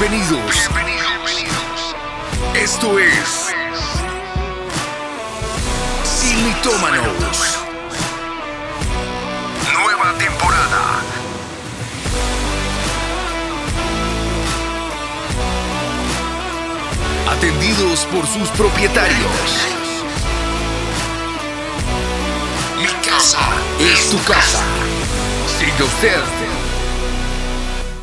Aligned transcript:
Bienvenidos. 0.00 0.70
Esto 2.54 2.98
es 2.98 3.52
Sin. 6.04 6.54
Nueva 9.74 10.14
temporada. 10.18 11.02
Atendidos 17.30 18.06
por 18.06 18.26
sus 18.26 18.48
propietarios. 18.56 19.18
Mi 22.78 22.88
casa 23.06 23.40
es 23.78 24.08
tu 24.08 24.18
casa. 24.24 24.62
Siga 25.58 25.84
usted. 25.84 26.59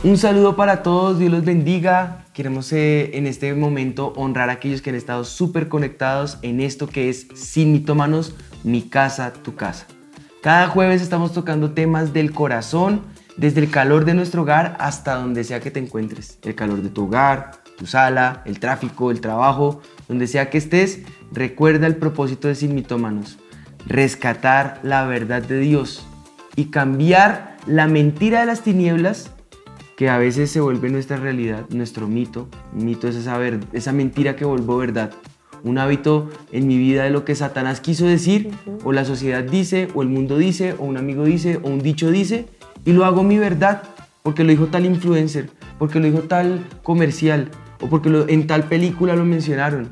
Un 0.07 0.17
saludo 0.17 0.55
para 0.55 0.83
todos, 0.83 1.19
Dios 1.19 1.29
los 1.29 1.43
bendiga. 1.43 2.23
Queremos 2.31 2.71
eh, 2.71 3.17
en 3.17 3.27
este 3.27 3.53
momento 3.53 4.13
honrar 4.15 4.49
a 4.49 4.53
aquellos 4.53 4.81
que 4.81 4.89
han 4.89 4.95
estado 4.95 5.25
súper 5.25 5.67
conectados 5.67 6.37
en 6.43 6.61
esto 6.61 6.87
que 6.87 7.09
es 7.09 7.27
Sin 7.35 7.73
Mitómanos, 7.73 8.33
mi 8.63 8.83
casa, 8.83 9.33
tu 9.33 9.55
casa. 9.55 9.85
Cada 10.41 10.69
jueves 10.69 11.01
estamos 11.01 11.33
tocando 11.33 11.71
temas 11.71 12.13
del 12.13 12.31
corazón, 12.31 13.01
desde 13.35 13.59
el 13.59 13.69
calor 13.69 14.05
de 14.05 14.13
nuestro 14.13 14.43
hogar 14.43 14.77
hasta 14.79 15.15
donde 15.15 15.43
sea 15.43 15.59
que 15.59 15.71
te 15.71 15.81
encuentres. 15.81 16.39
El 16.41 16.55
calor 16.55 16.81
de 16.81 16.87
tu 16.87 17.07
hogar, 17.07 17.51
tu 17.77 17.85
sala, 17.85 18.43
el 18.45 18.61
tráfico, 18.61 19.11
el 19.11 19.19
trabajo, 19.19 19.81
donde 20.07 20.27
sea 20.27 20.49
que 20.49 20.57
estés, 20.57 21.01
recuerda 21.33 21.85
el 21.85 21.97
propósito 21.97 22.47
de 22.47 22.55
Sin 22.55 22.75
Mitómanos. 22.75 23.39
Rescatar 23.85 24.79
la 24.83 25.05
verdad 25.05 25.41
de 25.41 25.59
Dios 25.59 26.07
y 26.55 26.67
cambiar 26.67 27.57
la 27.65 27.87
mentira 27.87 28.39
de 28.39 28.45
las 28.45 28.61
tinieblas 28.61 29.31
que 29.97 30.09
a 30.09 30.19
veces 30.19 30.51
se 30.51 30.61
vuelve 30.61 30.89
nuestra 30.91 31.17
realidad, 31.17 31.65
nuestro 31.69 32.07
mito. 32.07 32.47
mito 32.71 33.07
es 33.07 33.15
esa, 33.15 33.37
ver- 33.39 33.59
esa 33.73 33.91
mentira 33.91 34.35
que 34.35 34.45
vuelvo 34.45 34.77
verdad. 34.77 35.11
Un 35.63 35.79
hábito 35.79 36.29
en 36.51 36.67
mi 36.67 36.77
vida 36.77 37.03
de 37.03 37.09
lo 37.09 37.25
que 37.25 37.33
Satanás 37.33 37.81
quiso 37.81 38.05
decir, 38.05 38.51
o 38.83 38.93
la 38.93 39.05
sociedad 39.05 39.43
dice, 39.43 39.87
o 39.95 40.03
el 40.03 40.07
mundo 40.09 40.37
dice, 40.37 40.75
o 40.77 40.85
un 40.85 40.97
amigo 40.97 41.25
dice, 41.25 41.59
o 41.63 41.67
un 41.69 41.79
dicho 41.79 42.11
dice, 42.11 42.45
y 42.85 42.93
lo 42.93 43.05
hago 43.05 43.23
mi 43.23 43.39
verdad, 43.39 43.81
porque 44.21 44.43
lo 44.43 44.51
dijo 44.51 44.67
tal 44.67 44.85
influencer, 44.85 45.49
porque 45.79 45.99
lo 45.99 46.05
dijo 46.05 46.19
tal 46.21 46.63
comercial, 46.83 47.49
o 47.81 47.87
porque 47.89 48.09
lo- 48.11 48.29
en 48.29 48.45
tal 48.45 48.65
película 48.65 49.15
lo 49.15 49.25
mencionaron. 49.25 49.89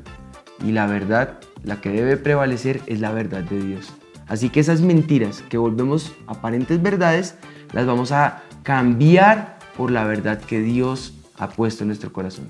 Y 0.63 0.71
la 0.71 0.85
verdad, 0.85 1.39
la 1.63 1.81
que 1.81 1.89
debe 1.89 2.15
prevalecer 2.15 2.79
es 2.85 2.99
la 2.99 3.11
verdad 3.11 3.41
de 3.41 3.59
Dios. 3.59 3.91
Así 4.27 4.49
que 4.49 4.59
esas 4.59 4.81
mentiras 4.81 5.43
que 5.49 5.57
volvemos 5.57 6.13
aparentes 6.27 6.79
verdades, 6.79 7.35
las 7.73 7.87
vamos 7.87 8.11
a 8.11 8.43
cambiar 8.61 9.54
por 9.77 9.91
la 9.91 10.05
verdad 10.05 10.39
que 10.39 10.59
Dios 10.59 11.13
ha 11.37 11.49
puesto 11.49 11.83
en 11.83 11.89
nuestro 11.89 12.11
corazón. 12.13 12.47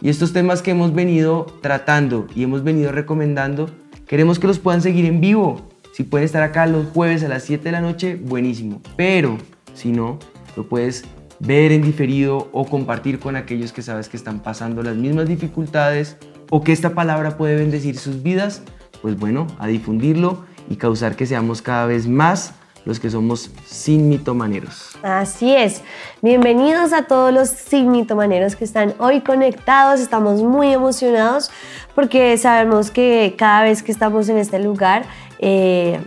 Y 0.00 0.08
estos 0.08 0.32
temas 0.32 0.62
que 0.62 0.72
hemos 0.72 0.94
venido 0.94 1.46
tratando 1.60 2.26
y 2.34 2.42
hemos 2.42 2.64
venido 2.64 2.90
recomendando, 2.90 3.70
queremos 4.06 4.38
que 4.38 4.46
los 4.46 4.58
puedan 4.58 4.82
seguir 4.82 5.04
en 5.04 5.20
vivo. 5.20 5.68
Si 5.92 6.02
pueden 6.02 6.24
estar 6.24 6.42
acá 6.42 6.66
los 6.66 6.86
jueves 6.88 7.22
a 7.22 7.28
las 7.28 7.44
7 7.44 7.62
de 7.64 7.72
la 7.72 7.80
noche, 7.80 8.16
buenísimo. 8.16 8.80
Pero 8.96 9.38
si 9.74 9.92
no, 9.92 10.18
lo 10.56 10.68
puedes 10.68 11.04
ver 11.38 11.72
en 11.72 11.82
diferido 11.82 12.48
o 12.52 12.64
compartir 12.64 13.18
con 13.18 13.36
aquellos 13.36 13.72
que 13.72 13.82
sabes 13.82 14.08
que 14.08 14.16
están 14.16 14.40
pasando 14.40 14.82
las 14.82 14.96
mismas 14.96 15.28
dificultades 15.28 16.16
o 16.50 16.62
que 16.62 16.72
esta 16.72 16.94
palabra 16.94 17.36
puede 17.36 17.56
bendecir 17.56 17.96
sus 17.96 18.22
vidas, 18.22 18.62
pues 19.02 19.18
bueno, 19.18 19.46
a 19.58 19.66
difundirlo 19.66 20.44
y 20.68 20.76
causar 20.76 21.16
que 21.16 21.26
seamos 21.26 21.62
cada 21.62 21.86
vez 21.86 22.06
más 22.08 22.54
los 22.84 22.98
que 22.98 23.10
somos 23.10 23.50
sin 23.64 24.08
mitomaneros. 24.08 24.96
Así 25.02 25.54
es. 25.54 25.82
Bienvenidos 26.20 26.92
a 26.92 27.04
todos 27.04 27.32
los 27.32 27.48
signitomaneros 27.48 28.56
que 28.56 28.64
están 28.64 28.94
hoy 28.98 29.20
conectados. 29.20 30.00
Estamos 30.00 30.42
muy 30.42 30.72
emocionados 30.72 31.50
porque 31.94 32.36
sabemos 32.38 32.90
que 32.90 33.34
cada 33.38 33.62
vez 33.62 33.82
que 33.82 33.92
estamos 33.92 34.28
en 34.28 34.38
este 34.38 34.58
lugar, 34.58 35.04
eh, 35.38 36.00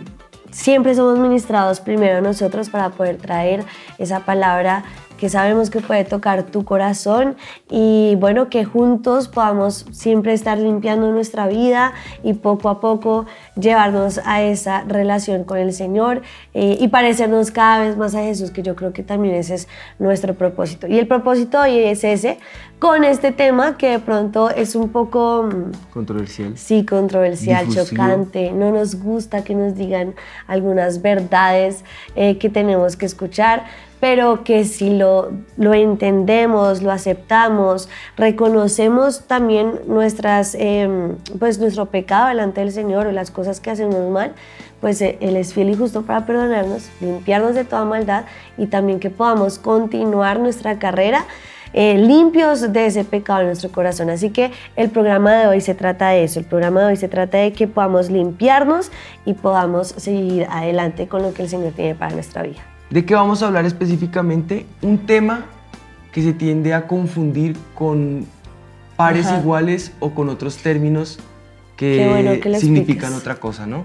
siempre 0.50 0.94
somos 0.94 1.18
ministrados 1.18 1.80
primero 1.80 2.20
nosotros 2.20 2.68
para 2.70 2.90
poder 2.90 3.16
traer 3.16 3.64
esa 3.98 4.20
palabra 4.20 4.84
que 5.18 5.28
sabemos 5.28 5.70
que 5.70 5.80
puede 5.80 6.04
tocar 6.04 6.44
tu 6.44 6.64
corazón 6.64 7.36
y 7.70 8.16
bueno, 8.18 8.48
que 8.48 8.64
juntos 8.64 9.28
podamos 9.28 9.86
siempre 9.92 10.32
estar 10.32 10.58
limpiando 10.58 11.10
nuestra 11.10 11.46
vida 11.48 11.92
y 12.22 12.34
poco 12.34 12.68
a 12.68 12.80
poco 12.80 13.26
llevarnos 13.58 14.20
a 14.24 14.42
esa 14.42 14.82
relación 14.84 15.44
con 15.44 15.58
el 15.58 15.72
Señor 15.72 16.22
eh, 16.54 16.76
y 16.80 16.88
parecernos 16.88 17.50
cada 17.50 17.80
vez 17.80 17.96
más 17.96 18.14
a 18.14 18.22
Jesús, 18.22 18.50
que 18.50 18.62
yo 18.62 18.76
creo 18.76 18.92
que 18.92 19.02
también 19.02 19.34
ese 19.34 19.54
es 19.54 19.68
nuestro 19.98 20.34
propósito. 20.34 20.86
Y 20.86 20.98
el 20.98 21.06
propósito 21.06 21.60
hoy 21.60 21.78
es 21.78 22.04
ese, 22.04 22.38
con 22.78 23.04
este 23.04 23.32
tema 23.32 23.78
que 23.78 23.90
de 23.90 23.98
pronto 23.98 24.50
es 24.50 24.74
un 24.74 24.90
poco... 24.90 25.44
mm, 25.44 25.92
Controversial. 25.92 26.56
Sí, 26.58 26.84
controversial, 26.84 27.66
Difusivo. 27.66 27.86
chocante. 27.86 28.52
No 28.52 28.70
nos 28.70 28.96
gusta 29.02 29.42
que 29.44 29.54
nos 29.54 29.74
digan 29.76 30.14
algunas 30.46 31.00
verdades 31.00 31.84
eh, 32.14 32.36
que 32.38 32.50
tenemos 32.50 32.96
que 32.96 33.06
escuchar, 33.06 33.64
pero 34.00 34.44
que 34.44 34.64
si 34.64 34.90
lo, 34.90 35.30
lo 35.56 35.74
entendemos, 35.74 36.82
lo 36.82 36.90
aceptamos, 36.90 37.88
reconocemos 38.16 39.22
también 39.26 39.80
nuestras, 39.86 40.54
eh, 40.58 40.88
pues 41.38 41.58
nuestro 41.58 41.86
pecado 41.86 42.28
delante 42.28 42.60
del 42.60 42.72
Señor 42.72 43.06
o 43.06 43.12
las 43.12 43.30
cosas 43.30 43.60
que 43.60 43.70
hacemos 43.70 44.10
mal, 44.10 44.34
pues 44.80 45.00
eh, 45.00 45.16
Él 45.20 45.36
es 45.36 45.54
fiel 45.54 45.70
y 45.70 45.74
justo 45.74 46.02
para 46.02 46.26
perdonarnos, 46.26 46.88
limpiarnos 47.00 47.54
de 47.54 47.64
toda 47.64 47.84
maldad 47.84 48.24
y 48.58 48.66
también 48.66 49.00
que 49.00 49.10
podamos 49.10 49.58
continuar 49.58 50.40
nuestra 50.40 50.78
carrera 50.78 51.24
eh, 51.72 51.98
limpios 51.98 52.72
de 52.72 52.86
ese 52.86 53.04
pecado 53.04 53.40
en 53.40 53.46
nuestro 53.46 53.70
corazón. 53.70 54.08
Así 54.08 54.30
que 54.30 54.50
el 54.76 54.90
programa 54.90 55.34
de 55.34 55.46
hoy 55.46 55.60
se 55.60 55.74
trata 55.74 56.08
de 56.08 56.24
eso. 56.24 56.40
El 56.40 56.46
programa 56.46 56.80
de 56.80 56.86
hoy 56.86 56.96
se 56.96 57.08
trata 57.08 57.38
de 57.38 57.52
que 57.52 57.68
podamos 57.68 58.10
limpiarnos 58.10 58.90
y 59.24 59.34
podamos 59.34 59.88
seguir 59.88 60.46
adelante 60.50 61.06
con 61.06 61.22
lo 61.22 61.34
que 61.34 61.42
el 61.42 61.48
Señor 61.48 61.72
tiene 61.72 61.94
para 61.94 62.14
nuestra 62.14 62.42
vida. 62.42 62.75
¿De 62.90 63.04
qué 63.04 63.14
vamos 63.14 63.42
a 63.42 63.48
hablar 63.48 63.64
específicamente? 63.66 64.66
Un 64.82 64.98
tema 65.06 65.46
que 66.12 66.22
se 66.22 66.32
tiende 66.32 66.72
a 66.72 66.86
confundir 66.86 67.56
con 67.74 68.26
pares 68.96 69.26
Ajá. 69.26 69.40
iguales 69.40 69.92
o 70.00 70.14
con 70.14 70.28
otros 70.28 70.56
términos 70.58 71.18
que 71.76 72.08
bueno 72.08 72.32
que 72.40 72.58
significan 72.58 73.12
expliques. 73.12 73.18
otra 73.20 73.34
cosa, 73.36 73.66
¿no? 73.66 73.84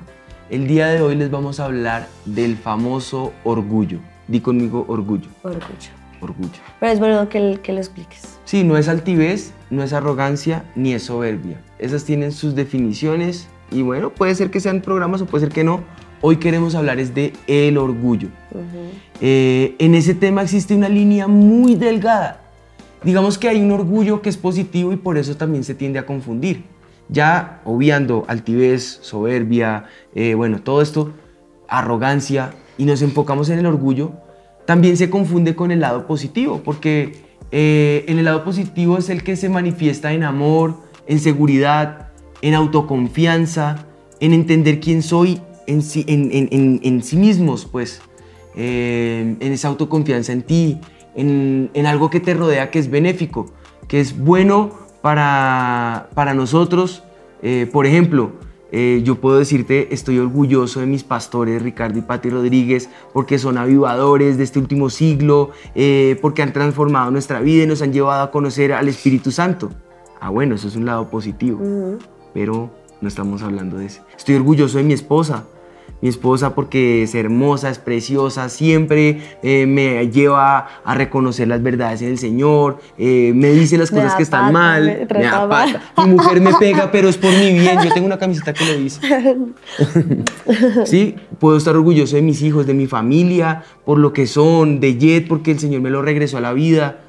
El 0.50 0.68
día 0.68 0.88
de 0.88 1.02
hoy 1.02 1.16
les 1.16 1.30
vamos 1.32 1.60
a 1.60 1.66
hablar 1.66 2.08
del 2.26 2.56
famoso 2.58 3.34
orgullo. 3.44 4.00
Di 4.28 4.40
conmigo 4.40 4.86
orgullo, 4.88 5.28
Orgullo. 5.44 5.66
orgullo. 6.22 6.50
Pero 6.80 6.92
es 6.94 7.00
bueno 7.00 7.28
que, 7.28 7.60
que 7.62 7.74
lo 7.74 7.80
expliques. 7.80 8.38
Sí, 8.46 8.64
no 8.64 8.78
es 8.78 8.88
altivez, 8.88 9.52
no 9.70 9.84
es 9.84 9.92
arrogancia, 9.92 10.64
ni 10.76 10.94
es 10.94 11.04
soberbia. 11.04 11.60
Esas 11.80 12.06
tienen 12.06 12.32
sus 12.32 12.56
definiciones 12.56 13.48
y 13.72 13.82
bueno, 13.82 14.10
puede 14.12 14.36
ser 14.36 14.52
que 14.52 14.60
sean 14.62 14.82
programas 14.82 15.22
o 15.22 15.26
puede 15.26 15.46
ser 15.46 15.54
que 15.54 15.64
no. 15.66 15.82
Hoy 16.24 16.38
queremos 16.38 16.76
hablar 16.76 17.00
es 17.00 17.16
de 17.16 17.34
el 17.48 17.80
orgullo. 17.80 18.28
Eh, 19.20 19.76
en 19.80 19.96
ese 19.96 20.14
tema 20.14 20.44
existe 20.44 20.76
una 20.76 20.88
línea 20.88 21.28
muy 21.28 21.74
delgada. 21.74 22.42
Digamos 23.04 23.40
que 23.40 23.50
hay 23.50 23.60
un 23.60 23.72
orgullo 23.72 24.22
que 24.22 24.30
es 24.30 24.38
positivo 24.38 24.94
y 24.94 24.98
por 24.98 25.18
eso 25.18 25.36
también 25.36 25.64
se 25.64 25.74
tiende 25.74 25.98
a 25.98 26.06
confundir. 26.06 26.64
Ya 27.10 27.62
obviando 27.66 28.24
altivez, 28.28 29.00
soberbia, 29.02 29.86
eh, 30.14 30.36
bueno, 30.36 30.62
todo 30.62 30.84
esto, 30.84 31.12
arrogancia, 31.68 32.54
y 32.78 32.86
nos 32.86 33.02
enfocamos 33.02 33.50
en 33.50 33.58
el 33.58 33.66
orgullo, 33.66 34.12
también 34.66 34.98
se 34.98 35.10
confunde 35.10 35.56
con 35.56 35.72
el 35.72 35.80
lado 35.80 36.06
positivo, 36.06 36.62
porque 36.64 37.24
eh, 37.52 38.06
en 38.08 38.20
el 38.20 38.26
lado 38.26 38.44
positivo 38.44 39.00
es 39.00 39.10
el 39.10 39.24
que 39.24 39.36
se 39.36 39.50
manifiesta 39.50 40.14
en 40.14 40.24
amor, 40.24 40.76
en 41.08 41.20
seguridad, 41.20 42.10
en 42.44 42.54
autoconfianza, 42.54 43.88
en 44.20 44.34
entender 44.34 44.80
quién 44.80 45.02
soy 45.02 45.42
en 45.72 45.82
sí, 45.82 46.04
en, 46.08 46.30
en- 46.32 46.80
en- 46.84 47.04
sí 47.04 47.18
mismos, 47.18 47.66
pues, 47.66 48.02
eh, 48.56 49.36
en 49.40 49.52
esa 49.54 49.68
autoconfianza 49.70 50.34
en 50.34 50.42
ti, 50.44 50.80
en, 51.16 51.70
en 51.74 51.86
algo 51.86 52.10
que 52.10 52.20
te 52.20 52.34
rodea 52.34 52.70
que 52.72 52.80
es 52.80 52.90
benéfico, 52.90 53.46
que 53.88 54.00
es 54.00 54.18
bueno 54.18 54.72
para, 55.02 56.10
para 56.14 56.34
nosotros. 56.34 57.04
Eh, 57.42 57.68
por 57.72 57.86
ejemplo, 57.86 58.32
eh, 58.72 59.02
yo 59.04 59.20
puedo 59.20 59.38
decirte, 59.40 59.94
estoy 59.94 60.20
orgulloso 60.20 60.80
de 60.80 60.86
mis 60.86 61.04
pastores, 61.04 61.62
Ricardo 61.62 62.00
y 62.00 62.02
Pati 62.02 62.30
Rodríguez, 62.30 62.90
porque 63.14 63.38
son 63.40 63.58
avivadores 63.58 64.38
de 64.38 64.44
este 64.44 64.60
último 64.60 64.90
siglo, 64.90 65.52
eh, 65.76 66.18
porque 66.22 66.42
han 66.42 66.54
transformado 66.54 67.12
nuestra 67.12 67.40
vida 67.42 67.64
y 67.64 67.68
nos 67.68 67.82
han 67.82 67.92
llevado 67.92 68.24
a 68.24 68.32
conocer 68.32 68.72
al 68.74 68.88
Espíritu 68.88 69.32
Santo. 69.32 69.70
Ah, 70.22 70.30
bueno, 70.30 70.56
eso 70.56 70.68
es 70.68 70.76
un 70.76 70.86
lado 70.86 71.10
positivo, 71.10 71.60
pero 72.34 72.70
no 73.02 73.08
estamos 73.08 73.42
hablando 73.42 73.78
de 73.78 73.88
eso. 73.88 74.04
Estoy 74.16 74.36
orgulloso 74.36 74.78
de 74.78 74.84
mi 74.84 74.94
esposa. 74.94 75.46
Mi 76.02 76.10
esposa 76.10 76.56
porque 76.56 77.04
es 77.04 77.14
hermosa, 77.14 77.70
es 77.70 77.78
preciosa, 77.78 78.50
siempre 78.50 79.22
eh, 79.44 79.66
me 79.68 80.10
lleva 80.10 80.68
a 80.84 80.96
reconocer 80.96 81.48
las 81.48 81.62
verdades 81.62 82.02
en 82.02 82.10
el 82.10 82.18
Señor, 82.18 82.80
eh, 82.98 83.34
me 83.36 83.52
dice 83.52 83.78
las 83.78 83.92
cosas 83.92 84.16
que 84.16 84.24
están 84.24 84.46
pata, 84.46 84.52
mal, 84.52 84.84
me 84.84 85.20
me, 85.20 85.24
da 85.26 85.48
mal. 85.48 85.82
Mi 85.98 86.06
mujer 86.06 86.42
me 86.42 86.54
pega, 86.56 86.92
pero 86.92 87.08
es 87.08 87.18
por 87.18 87.32
mi 87.32 87.54
bien. 87.54 87.80
Yo 87.84 87.94
tengo 87.94 88.08
una 88.08 88.18
camiseta 88.20 88.54
que 88.54 88.66
lo 88.66 88.78
dice. 88.78 89.00
Sí, 90.86 91.16
puedo 91.40 91.58
estar 91.58 91.76
orgulloso 91.76 92.16
de 92.16 92.22
mis 92.22 92.42
hijos, 92.42 92.66
de 92.66 92.74
mi 92.74 92.88
familia, 92.88 93.64
por 93.86 94.00
lo 94.00 94.12
que 94.12 94.26
son, 94.28 94.80
de 94.80 94.98
Jet, 94.98 95.28
porque 95.28 95.52
el 95.52 95.60
Señor 95.60 95.82
me 95.82 95.90
lo 95.90 96.02
regresó 96.02 96.38
a 96.38 96.42
la 96.42 96.54
vida. 96.54 97.02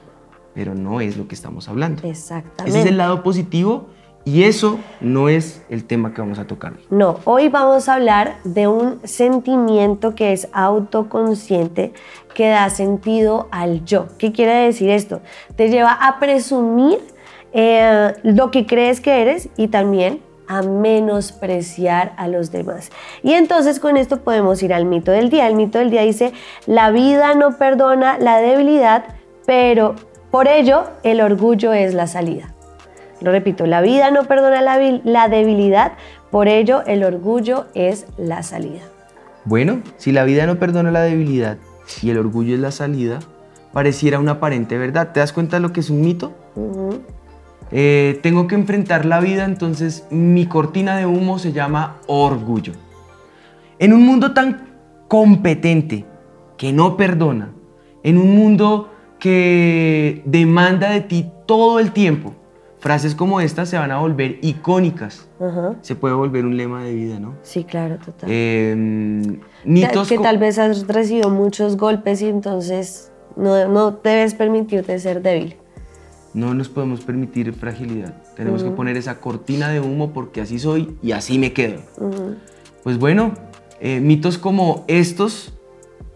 pero 0.55 0.75
no 0.75 1.01
es 1.01 1.17
lo 1.17 1.27
que 1.29 1.35
estamos 1.35 1.69
hablando. 1.69 2.07
Exactamente. 2.07 2.69
Ese 2.69 2.81
es 2.81 2.87
el 2.87 2.99
lado 2.99 3.23
positivo 3.23 3.89
y 4.25 4.45
eso 4.45 4.79
no 5.01 5.29
es 5.29 5.63
el 5.69 5.85
tema 5.85 6.15
que 6.15 6.21
vamos 6.21 6.39
a 6.39 6.47
tocar. 6.47 6.75
No, 6.91 7.19
hoy 7.25 7.49
vamos 7.49 7.89
a 7.89 7.95
hablar 7.95 8.37
de 8.45 8.69
un 8.69 9.01
sentimiento 9.05 10.15
que 10.15 10.33
es 10.33 10.49
autoconsciente, 10.53 11.93
que 12.35 12.49
da 12.49 12.71
sentido 12.71 13.49
al 13.51 13.85
yo. 13.85 14.07
¿Qué 14.19 14.33
quiere 14.33 14.55
decir 14.55 14.91
esto? 14.91 15.21
Te 15.57 15.71
lleva 15.71 15.93
a 15.93 16.21
presumir 16.21 16.99
eh, 17.53 18.15
lo 18.23 18.51
que 18.51 18.67
crees 18.67 19.01
que 19.01 19.23
eres 19.23 19.49
y 19.57 19.69
también 19.69 20.21
a 20.47 20.63
menospreciar 20.63 22.13
a 22.17 22.29
los 22.29 22.53
demás. 22.53 22.91
Y 23.23 23.33
entonces 23.33 23.81
con 23.81 23.97
esto 23.97 24.21
podemos 24.21 24.63
ir 24.63 24.73
al 24.73 24.85
mito 24.85 25.11
del 25.11 25.31
día. 25.31 25.49
El 25.49 25.55
mito 25.55 25.79
del 25.79 25.91
día 25.91 26.03
dice, 26.03 26.33
la 26.67 26.91
vida 26.91 27.35
no 27.35 27.57
perdona 27.59 28.19
la 28.19 28.39
debilidad, 28.39 29.05
pero 29.47 29.95
por 30.31 30.49
ello 30.49 30.85
el 31.03 31.21
orgullo 31.21 31.73
es 31.73 31.95
la 31.95 32.07
salida. 32.07 32.55
Lo 33.23 33.31
repito, 33.31 33.67
la 33.67 33.81
vida 33.81 34.11
no 34.11 34.25
perdona 34.25 34.61
la, 34.61 35.29
debilidad, 35.29 35.93
por 36.33 36.49
ello 36.49 36.83
el 36.87 37.05
orgullo 37.05 37.67
es 37.75 38.07
la 38.19 38.43
salida. 38.43 38.81
Bueno, 39.45 39.81
si 39.97 40.11
la 40.11 40.25
vida 40.25 40.45
no 40.47 40.57
perdona 40.57 40.91
la 40.91 41.03
debilidad 41.03 41.57
y 42.03 42.11
el 42.11 42.19
orgullo 42.19 42.55
es 42.55 42.61
la 42.61 42.73
salida, 42.73 43.21
pareciera 43.73 44.19
una 44.19 44.33
aparente 44.33 44.77
verdad. 44.77 45.13
¿Te 45.13 45.21
das 45.21 45.33
cuenta 45.33 45.57
de 45.57 45.61
lo 45.61 45.73
que 45.73 45.81
es 45.81 45.91
un 45.91 46.01
mito? 46.01 46.33
Eh, 47.71 48.19
tengo 48.25 48.49
que 48.49 48.57
enfrentar 48.57 49.07
la 49.07 49.21
vida, 49.21 49.45
entonces 49.45 50.05
mi 50.11 50.47
cortina 50.47 50.97
de 50.97 51.07
humo 51.07 51.39
se 51.39 51.53
llama 51.53 51.99
orgullo. 52.09 52.73
En 53.79 53.93
un 53.93 54.05
mundo 54.05 54.33
tan 54.33 54.69
competente, 55.07 56.07
que 56.57 56.73
no 56.73 56.97
perdona, 56.97 57.53
en 58.03 58.19
un 58.19 58.35
mundo 58.37 58.91
que 59.21 60.23
demanda 60.25 60.91
de 60.91 61.03
ti 61.03 61.31
todo 61.47 61.79
el 61.79 61.93
tiempo, 61.93 62.35
frases 62.83 63.15
como 63.15 63.41
estas 63.41 63.69
se 63.69 63.79
van 63.79 63.93
a 63.93 64.01
volver 64.01 64.41
icónicas. 64.43 65.29
Se 65.83 65.95
puede 65.95 66.17
volver 66.17 66.45
un 66.45 66.57
lema 66.57 66.83
de 66.83 66.93
vida, 66.93 67.21
¿no? 67.21 67.37
Sí, 67.43 67.63
claro, 67.63 67.99
total. 68.05 68.29
Eh, 68.29 69.39
que 70.09 70.19
tal 70.19 70.39
vez 70.39 70.59
has 70.59 70.89
recibido 70.89 71.31
muchos 71.31 71.77
golpes 71.77 72.21
y 72.23 72.29
entonces 72.29 73.13
no, 73.37 73.69
no 73.69 73.93
debes 73.93 74.35
permitirte 74.35 74.99
ser 74.99 75.23
débil. 75.23 75.55
No 76.35 76.55
nos 76.55 76.69
podemos 76.69 77.03
permitir 77.03 77.53
fragilidad. 77.53 78.21
Tenemos 78.35 78.65
que 78.65 78.71
poner 78.71 78.97
esa 78.97 79.21
cortina 79.21 79.69
de 79.69 79.79
humo 79.79 80.13
porque 80.13 80.41
así 80.41 80.59
soy 80.59 80.99
y 81.03 81.13
así 81.13 81.39
me 81.39 81.53
quedo. 81.53 81.83
Pues 82.83 82.99
bueno, 82.99 83.35
eh, 83.81 84.01
mitos 84.01 84.39
como 84.39 84.85
estos 84.89 85.53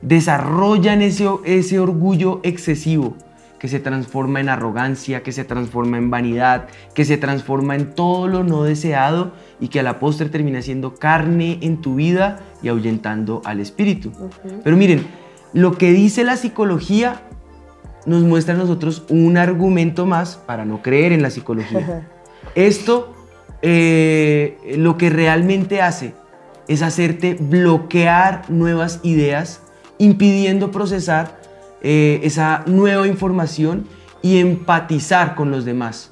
desarrollan 0.02 1.00
ese, 1.00 1.28
ese 1.44 1.78
orgullo 1.78 2.40
excesivo 2.42 3.14
que 3.58 3.68
se 3.68 3.80
transforma 3.80 4.40
en 4.40 4.48
arrogancia, 4.48 5.22
que 5.22 5.32
se 5.32 5.44
transforma 5.44 5.98
en 5.98 6.10
vanidad, 6.10 6.66
que 6.94 7.04
se 7.04 7.16
transforma 7.16 7.74
en 7.74 7.94
todo 7.94 8.28
lo 8.28 8.44
no 8.44 8.62
deseado 8.64 9.32
y 9.60 9.68
que 9.68 9.80
a 9.80 9.82
la 9.82 9.98
postre 9.98 10.28
termina 10.28 10.62
siendo 10.62 10.94
carne 10.94 11.58
en 11.62 11.80
tu 11.80 11.94
vida 11.94 12.40
y 12.62 12.68
ahuyentando 12.68 13.42
al 13.44 13.60
espíritu. 13.60 14.12
Pero 14.62 14.76
miren, 14.76 15.06
lo 15.52 15.78
que 15.78 15.92
dice 15.92 16.24
la 16.24 16.36
psicología 16.36 17.22
nos 18.04 18.22
muestra 18.22 18.54
a 18.54 18.58
nosotros 18.58 19.04
un 19.08 19.36
argumento 19.36 20.06
más 20.06 20.36
para 20.36 20.64
no 20.64 20.82
creer 20.82 21.12
en 21.12 21.22
la 21.22 21.30
psicología. 21.30 22.08
Esto 22.54 23.14
eh, 23.62 24.58
lo 24.76 24.96
que 24.96 25.10
realmente 25.10 25.82
hace 25.82 26.14
es 26.68 26.82
hacerte 26.82 27.36
bloquear 27.38 28.50
nuevas 28.50 29.00
ideas, 29.02 29.60
impidiendo 29.98 30.70
procesar 30.70 31.40
eh, 31.88 32.18
esa 32.24 32.64
nueva 32.66 33.06
información 33.06 33.86
y 34.20 34.38
empatizar 34.38 35.36
con 35.36 35.52
los 35.52 35.64
demás, 35.64 36.10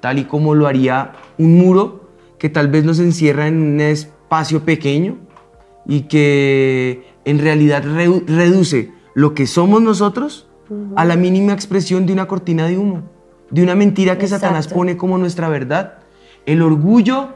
tal 0.00 0.18
y 0.18 0.24
como 0.24 0.54
lo 0.54 0.66
haría 0.66 1.12
un 1.36 1.58
muro 1.58 2.08
que 2.38 2.48
tal 2.48 2.68
vez 2.68 2.86
nos 2.86 3.00
encierra 3.00 3.46
en 3.46 3.60
un 3.60 3.80
espacio 3.82 4.64
pequeño 4.64 5.18
y 5.86 6.04
que 6.04 7.04
en 7.26 7.38
realidad 7.38 7.84
reduce 7.84 8.92
lo 9.14 9.34
que 9.34 9.46
somos 9.46 9.82
nosotros 9.82 10.48
a 10.96 11.04
la 11.04 11.16
mínima 11.16 11.52
expresión 11.52 12.06
de 12.06 12.14
una 12.14 12.26
cortina 12.26 12.66
de 12.66 12.78
humo, 12.78 13.02
de 13.50 13.62
una 13.62 13.74
mentira 13.74 14.16
que 14.16 14.26
Satanás 14.26 14.68
pone 14.68 14.96
como 14.96 15.18
nuestra 15.18 15.50
verdad. 15.50 15.98
El 16.46 16.62
orgullo 16.62 17.28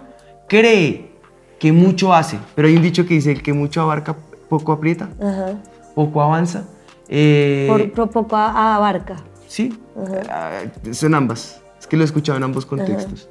cree 0.49 1.11
que 1.59 1.71
mucho 1.71 2.15
hace, 2.15 2.39
pero 2.55 2.67
hay 2.67 2.77
un 2.77 2.83
dicho 2.83 3.05
que 3.05 3.13
dice, 3.13 3.35
que 3.35 3.53
mucho 3.53 3.83
abarca, 3.83 4.17
poco 4.49 4.73
aprieta, 4.73 5.11
poco 5.95 6.23
avanza. 6.23 6.65
Eh, 7.09 7.91
Por, 7.95 8.11
poco 8.11 8.37
abarca. 8.37 9.17
Sí, 9.47 9.79
ah, 10.29 10.63
son 10.93 11.15
ambas. 11.15 11.61
Es 11.79 11.87
que 11.87 11.97
lo 11.97 12.03
he 12.03 12.07
escuchado 12.07 12.39
en 12.39 12.45
ambos 12.45 12.67
contextos. 12.67 13.29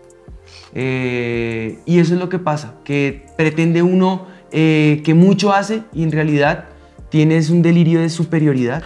Eh, 0.75 1.79
y 1.85 1.99
eso 1.99 2.13
es 2.13 2.19
lo 2.19 2.29
que 2.29 2.39
pasa, 2.39 2.75
que 2.83 3.25
pretende 3.37 3.83
uno 3.83 4.27
eh, 4.51 5.01
que 5.03 5.13
mucho 5.13 5.53
hace 5.53 5.83
y 5.93 6.03
en 6.03 6.11
realidad 6.11 6.65
tienes 7.09 7.49
un 7.49 7.61
delirio 7.61 8.01
de 8.01 8.09
superioridad. 8.09 8.83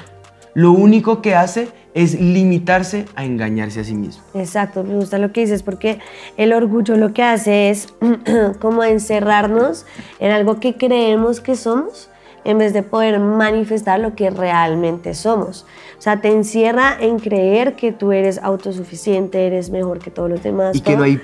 Lo 0.53 0.71
único 0.71 1.21
que 1.21 1.35
hace 1.35 1.69
es 1.93 2.19
limitarse 2.19 3.05
a 3.15 3.25
engañarse 3.25 3.79
a 3.79 3.83
sí 3.83 3.95
mismo. 3.95 4.23
Exacto, 4.33 4.83
me 4.83 4.95
gusta 4.95 5.17
lo 5.17 5.31
que 5.31 5.41
dices 5.41 5.63
porque 5.63 5.99
el 6.35 6.53
orgullo 6.53 6.95
lo 6.95 7.13
que 7.13 7.23
hace 7.23 7.69
es 7.69 7.93
como 8.59 8.83
encerrarnos 8.83 9.85
en 10.19 10.31
algo 10.31 10.59
que 10.59 10.75
creemos 10.75 11.41
que 11.41 11.55
somos 11.55 12.09
en 12.47 12.57
vez 12.57 12.71
de 12.71 12.81
poder 12.81 13.19
manifestar 13.19 13.99
lo 13.99 14.15
que 14.15 14.29
realmente 14.29 15.13
somos. 15.13 15.65
O 15.99 16.01
sea, 16.01 16.21
te 16.21 16.29
encierra 16.29 16.95
en 16.97 17.19
creer 17.19 17.75
que 17.75 17.91
tú 17.91 18.13
eres 18.13 18.39
autosuficiente, 18.41 19.45
eres 19.45 19.69
mejor 19.69 19.99
que 19.99 20.11
todos 20.11 20.29
los 20.29 20.41
demás. 20.41 20.73
Y 20.73 20.79
que 20.79 20.95
no 20.95 21.03
hay 21.03 21.19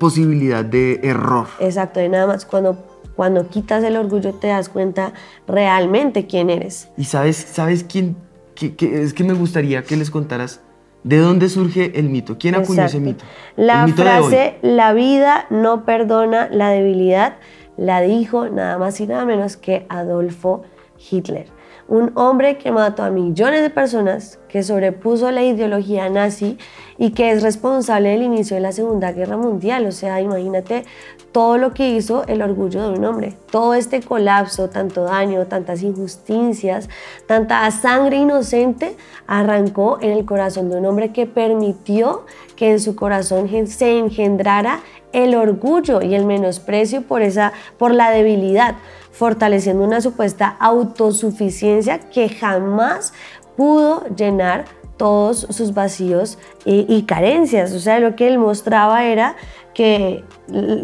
posibilidad 0.00 0.64
de 0.64 0.98
error. 1.04 1.46
Exacto, 1.60 2.02
y 2.02 2.08
nada 2.08 2.26
más 2.26 2.44
cuando, 2.44 2.76
cuando 3.14 3.48
quitas 3.48 3.84
el 3.84 3.96
orgullo 3.96 4.34
te 4.34 4.48
das 4.48 4.68
cuenta 4.68 5.12
realmente 5.46 6.26
quién 6.26 6.50
eres. 6.50 6.88
Y 6.96 7.04
sabes, 7.04 7.36
sabes 7.36 7.84
quién, 7.84 8.16
es 8.60 9.14
que 9.14 9.22
me 9.22 9.34
gustaría 9.34 9.84
que 9.84 9.96
les 9.96 10.10
contaras 10.10 10.60
¿De 11.04 11.18
dónde 11.18 11.50
surge 11.50 11.98
el 12.00 12.08
mito? 12.08 12.38
¿Quién 12.38 12.54
acuñó 12.54 12.86
ese 12.86 12.98
mito? 12.98 13.26
La 13.56 13.86
frase, 13.88 14.56
la 14.62 14.94
vida 14.94 15.44
no 15.50 15.84
perdona 15.84 16.48
la 16.50 16.70
debilidad, 16.70 17.36
la 17.76 18.00
dijo 18.00 18.48
nada 18.48 18.78
más 18.78 19.00
y 19.00 19.06
nada 19.06 19.24
menos 19.24 19.56
que 19.56 19.86
Adolfo 19.88 20.62
Hitler, 21.10 21.46
un 21.88 22.12
hombre 22.14 22.56
que 22.56 22.72
mató 22.72 23.02
a 23.02 23.10
millones 23.10 23.60
de 23.60 23.70
personas, 23.70 24.38
que 24.48 24.62
sobrepuso 24.62 25.30
la 25.30 25.42
ideología 25.42 26.08
nazi 26.08 26.56
y 26.96 27.10
que 27.10 27.30
es 27.32 27.42
responsable 27.42 28.10
del 28.10 28.22
inicio 28.22 28.54
de 28.54 28.62
la 28.62 28.72
Segunda 28.72 29.12
Guerra 29.12 29.36
Mundial. 29.36 29.84
O 29.86 29.92
sea, 29.92 30.20
imagínate 30.20 30.84
todo 31.32 31.58
lo 31.58 31.74
que 31.74 31.90
hizo 31.90 32.24
el 32.26 32.40
orgullo 32.40 32.88
de 32.88 32.98
un 32.98 33.04
hombre, 33.04 33.36
todo 33.50 33.74
este 33.74 34.00
colapso, 34.00 34.70
tanto 34.70 35.04
daño, 35.04 35.46
tantas 35.46 35.82
injusticias, 35.82 36.88
tanta 37.26 37.68
sangre 37.70 38.16
inocente 38.16 38.96
arrancó 39.26 39.98
en 40.00 40.12
el 40.12 40.24
corazón 40.24 40.70
de 40.70 40.76
un 40.76 40.86
hombre 40.86 41.12
que 41.12 41.26
permitió 41.26 42.24
que 42.56 42.70
en 42.70 42.80
su 42.80 42.94
corazón 42.94 43.48
se 43.66 43.98
engendrara 43.98 44.80
el 45.14 45.34
orgullo 45.34 46.02
y 46.02 46.14
el 46.14 46.26
menosprecio 46.26 47.02
por, 47.02 47.22
esa, 47.22 47.52
por 47.78 47.94
la 47.94 48.10
debilidad, 48.10 48.74
fortaleciendo 49.12 49.84
una 49.84 50.00
supuesta 50.00 50.56
autosuficiencia 50.60 51.98
que 52.10 52.28
jamás 52.28 53.14
pudo 53.56 54.04
llenar 54.14 54.66
todos 54.96 55.46
sus 55.50 55.74
vacíos 55.74 56.38
y, 56.64 57.02
carencias. 57.02 57.72
O 57.72 57.80
sea, 57.80 57.98
lo 57.98 58.14
que 58.16 58.28
él 58.28 58.38
mostraba 58.38 59.04
era 59.04 59.36
que, 59.72 60.24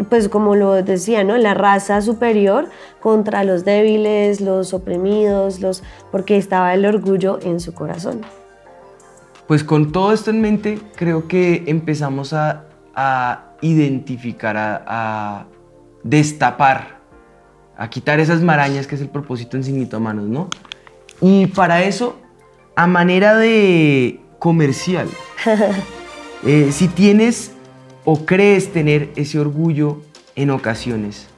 pues 0.08 0.28
como 0.28 0.56
lo 0.56 0.82
decía, 0.82 1.22
¿no? 1.22 1.38
La 1.38 1.54
raza 1.54 2.00
superior 2.02 2.68
contra 3.00 3.44
los 3.44 3.64
débiles, 3.64 4.40
los 4.40 4.75
oprimidos, 4.75 5.60
los, 5.60 5.82
porque 6.10 6.37
estaba 6.37 6.75
el 6.75 6.87
orgullo 6.87 7.38
en 7.42 7.60
su 7.60 7.72
corazón. 7.72 8.22
Pues 9.46 9.64
con 9.64 9.92
todo 9.92 10.12
esto 10.12 10.30
en 10.30 10.40
mente, 10.40 10.78
creo 10.96 11.26
que 11.26 11.64
empezamos 11.66 12.32
a, 12.32 12.64
identificar, 13.60 14.56
a, 14.56 15.46
destapar, 16.02 17.00
a 17.76 17.88
quitar 17.90 18.20
esas 18.20 18.42
marañas 18.42 18.86
que 18.86 18.94
es 18.94 19.00
el 19.00 19.08
propósito 19.08 19.56
en 19.56 19.64
Signito 19.64 19.96
a 19.96 20.00
Manos, 20.00 20.26
¿no? 20.26 20.48
Y 21.20 21.46
para 21.46 21.82
eso, 21.82 22.18
a 22.76 22.86
manera 22.86 23.36
de 23.36 24.20
comercial, 24.38 25.08
eh, 26.46 26.70
si 26.72 26.88
tienes 26.88 27.52
o 28.04 28.24
crees 28.24 28.72
tener 28.72 29.10
ese 29.16 29.38
orgullo 29.38 30.00
en 30.36 30.50
ocasiones 30.50 31.28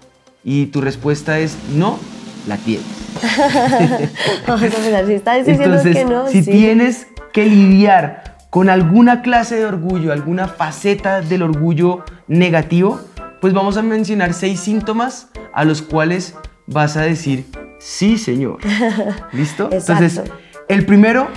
y 0.45 0.67
tu 0.67 0.81
respuesta 0.81 1.39
es 1.39 1.57
no, 1.75 1.99
la 2.47 2.57
tienes. 2.57 2.87
si 5.07 5.13
estás 5.13 5.47
diciendo 5.47 5.83
que 5.83 6.05
no, 6.05 6.29
si 6.29 6.43
tienes 6.43 7.07
que 7.33 7.47
lidiar 7.47 8.32
con 8.53 8.69
alguna 8.69 9.23
clase 9.23 9.57
de 9.57 9.65
orgullo, 9.65 10.13
alguna 10.13 10.47
faceta 10.47 11.23
del 11.23 11.41
orgullo 11.41 12.05
negativo, 12.29 13.01
pues 13.41 13.55
vamos 13.55 13.79
a 13.79 13.83
mencionar 13.83 14.35
seis 14.35 14.61
síntomas 14.61 15.31
a 15.55 15.65
los 15.65 15.81
cuales 15.81 16.35
vas 16.67 16.99
a 16.99 17.01
decir, 17.01 17.47
sí, 17.79 18.19
señor. 18.19 18.59
¿Listo? 19.33 19.71
Entonces, 19.73 20.21
el 20.69 20.85
primero 20.85 21.29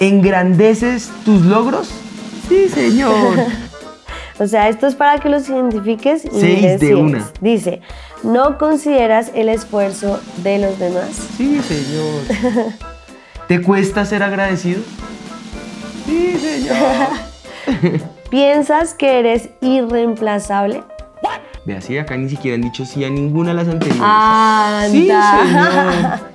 ¿Engrandeces 0.00 1.08
tus 1.24 1.42
logros? 1.42 1.88
Sí, 2.48 2.68
Señor. 2.68 3.14
O 4.40 4.48
sea, 4.48 4.68
esto 4.68 4.88
es 4.88 4.96
para 4.96 5.20
que 5.20 5.28
los 5.28 5.48
identifiques 5.48 6.24
y 6.24 6.40
Seis 6.40 6.80
de 6.80 6.96
una. 6.96 7.30
Dice, 7.40 7.82
¿no 8.24 8.58
consideras 8.58 9.30
el 9.32 9.48
esfuerzo 9.48 10.20
de 10.42 10.58
los 10.58 10.76
demás? 10.80 11.10
Sí, 11.36 11.60
Señor. 11.62 12.72
¿Te 13.46 13.62
cuesta 13.62 14.04
ser 14.04 14.24
agradecido? 14.24 14.82
Sí, 16.04 16.36
Señor. 16.38 16.76
¿Piensas 18.30 18.94
que 18.94 19.20
eres 19.20 19.48
irreemplazable? 19.60 20.82
Ve 21.64 21.76
así, 21.76 21.96
acá 21.96 22.16
ni 22.16 22.28
siquiera 22.28 22.56
han 22.56 22.62
dicho 22.62 22.84
sí 22.84 23.04
a 23.04 23.10
ninguna 23.10 23.50
de 23.50 23.54
las 23.54 23.68
anteriores. 23.68 24.02
Anda. 24.04 24.88
Sí, 24.90 25.08
señor. 25.08 26.34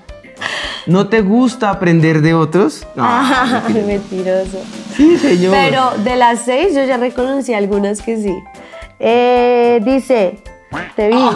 ¿No 0.87 1.07
te 1.07 1.21
gusta 1.21 1.69
aprender 1.69 2.21
de 2.21 2.33
otros? 2.33 2.87
No, 2.95 3.03
mentira. 3.67 3.85
mentiroso. 3.85 4.59
sí, 4.95 5.17
señor. 5.17 5.53
Pero 5.53 5.91
de 6.03 6.15
las 6.15 6.45
seis 6.45 6.73
yo 6.73 6.83
ya 6.83 6.97
reconocí 6.97 7.53
algunas 7.53 8.01
que 8.01 8.17
sí. 8.17 8.35
Eh, 8.99 9.79
dice, 9.83 10.41
te 10.95 11.09
vi. 11.09 11.29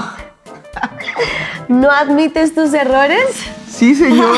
¿No 1.68 1.92
admites 1.92 2.56
tus 2.56 2.74
errores? 2.74 3.26
Sí, 3.70 3.94
señor. 3.94 4.38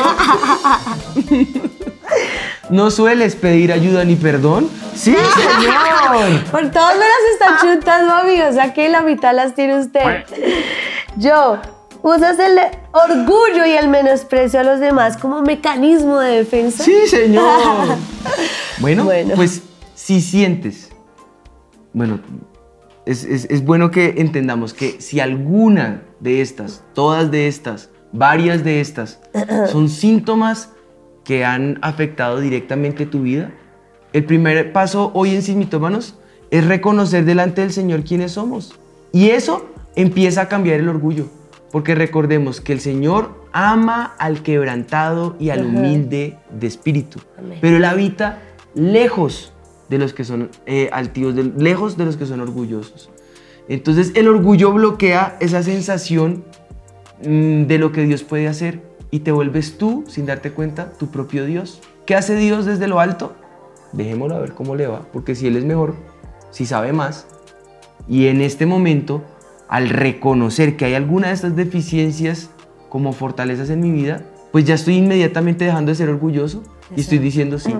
¿No 2.70 2.90
sueles 2.90 3.36
pedir 3.36 3.72
ayuda 3.72 4.04
ni 4.04 4.16
perdón? 4.16 4.68
Sí, 4.94 5.14
señor. 5.14 6.44
Por 6.50 6.70
todos 6.70 6.92
me 6.94 7.04
las 7.04 7.32
está 7.32 7.58
chutando, 7.60 8.12
amigos. 8.14 8.48
O 8.50 8.52
sea 8.54 8.74
que 8.74 8.88
la 8.88 9.02
mitad 9.02 9.34
las 9.34 9.54
tiene 9.54 9.78
usted. 9.78 10.24
Yo, 11.16 11.58
¿usas 12.02 12.38
el 12.40 12.58
orgullo 12.92 13.66
y 13.66 13.72
el 13.72 13.88
menosprecio 13.88 14.60
a 14.60 14.62
los 14.64 14.80
demás 14.80 15.16
como 15.16 15.42
mecanismo 15.42 16.18
de 16.18 16.38
defensa? 16.38 16.82
Sí, 16.84 17.06
señor. 17.08 17.44
Bueno, 18.78 19.04
Bueno. 19.04 19.34
pues 19.36 19.62
si 19.94 20.20
sientes, 20.20 20.90
bueno, 21.94 22.20
es, 23.06 23.24
es- 23.24 23.46
es 23.48 23.64
bueno 23.64 23.90
que 23.90 24.16
entendamos 24.18 24.74
que 24.74 25.00
si 25.00 25.18
alguna 25.18 26.02
de 26.20 26.42
estas, 26.42 26.82
todas 26.92 27.30
de 27.30 27.48
estas, 27.48 27.88
varias 28.12 28.64
de 28.64 28.82
estas, 28.82 29.18
son 29.72 29.88
síntomas 29.88 30.70
que 31.26 31.44
han 31.44 31.78
afectado 31.82 32.40
directamente 32.40 33.04
tu 33.06 33.22
vida, 33.22 33.50
el 34.12 34.24
primer 34.24 34.72
paso 34.72 35.10
hoy 35.14 35.34
en 35.34 35.42
Sismitómanos 35.42 36.16
es 36.50 36.66
reconocer 36.66 37.24
delante 37.24 37.60
del 37.62 37.72
Señor 37.72 38.04
quiénes 38.04 38.32
somos. 38.32 38.78
Y 39.12 39.30
eso 39.30 39.66
empieza 39.96 40.42
a 40.42 40.48
cambiar 40.48 40.78
el 40.80 40.88
orgullo, 40.88 41.26
porque 41.72 41.94
recordemos 41.94 42.60
que 42.60 42.72
el 42.72 42.80
Señor 42.80 43.44
ama 43.52 44.14
al 44.18 44.42
quebrantado 44.42 45.36
y 45.40 45.50
al 45.50 45.60
Ajá. 45.60 45.68
humilde 45.68 46.36
de 46.50 46.66
espíritu, 46.66 47.18
Amén. 47.38 47.58
pero 47.60 47.76
Él 47.78 47.84
habita 47.84 48.38
lejos 48.74 49.52
de 49.88 49.98
los 49.98 50.12
que 50.12 50.24
son 50.24 50.50
eh, 50.66 50.88
altivos, 50.92 51.34
de- 51.34 51.44
lejos 51.56 51.96
de 51.96 52.04
los 52.04 52.16
que 52.16 52.26
son 52.26 52.40
orgullosos. 52.40 53.10
Entonces 53.68 54.12
el 54.14 54.28
orgullo 54.28 54.72
bloquea 54.72 55.36
esa 55.40 55.62
sensación 55.62 56.44
mm, 57.26 57.62
de 57.64 57.78
lo 57.78 57.90
que 57.92 58.02
Dios 58.04 58.22
puede 58.22 58.46
hacer 58.48 58.80
y 59.16 59.20
te 59.20 59.32
vuelves 59.32 59.78
tú, 59.78 60.04
sin 60.08 60.26
darte 60.26 60.50
cuenta, 60.50 60.92
tu 60.92 61.06
propio 61.06 61.46
Dios. 61.46 61.80
¿Qué 62.04 62.14
hace 62.14 62.36
Dios 62.36 62.66
desde 62.66 62.86
lo 62.86 63.00
alto? 63.00 63.32
Dejémoslo 63.92 64.36
a 64.36 64.40
ver 64.40 64.52
cómo 64.52 64.76
le 64.76 64.86
va, 64.86 65.06
porque 65.10 65.34
si 65.34 65.46
Él 65.46 65.56
es 65.56 65.64
mejor, 65.64 65.94
si 66.50 66.66
sabe 66.66 66.92
más, 66.92 67.26
y 68.06 68.26
en 68.26 68.42
este 68.42 68.66
momento, 68.66 69.22
al 69.68 69.88
reconocer 69.88 70.76
que 70.76 70.84
hay 70.84 70.94
alguna 70.94 71.28
de 71.28 71.32
estas 71.32 71.56
deficiencias 71.56 72.50
como 72.90 73.14
fortalezas 73.14 73.70
en 73.70 73.80
mi 73.80 73.90
vida, 73.90 74.20
pues 74.52 74.66
ya 74.66 74.74
estoy 74.74 74.96
inmediatamente 74.96 75.64
dejando 75.64 75.92
de 75.92 75.94
ser 75.94 76.10
orgulloso 76.10 76.62
y 76.94 77.00
estoy 77.00 77.16
diciendo 77.16 77.58
sí. 77.58 77.74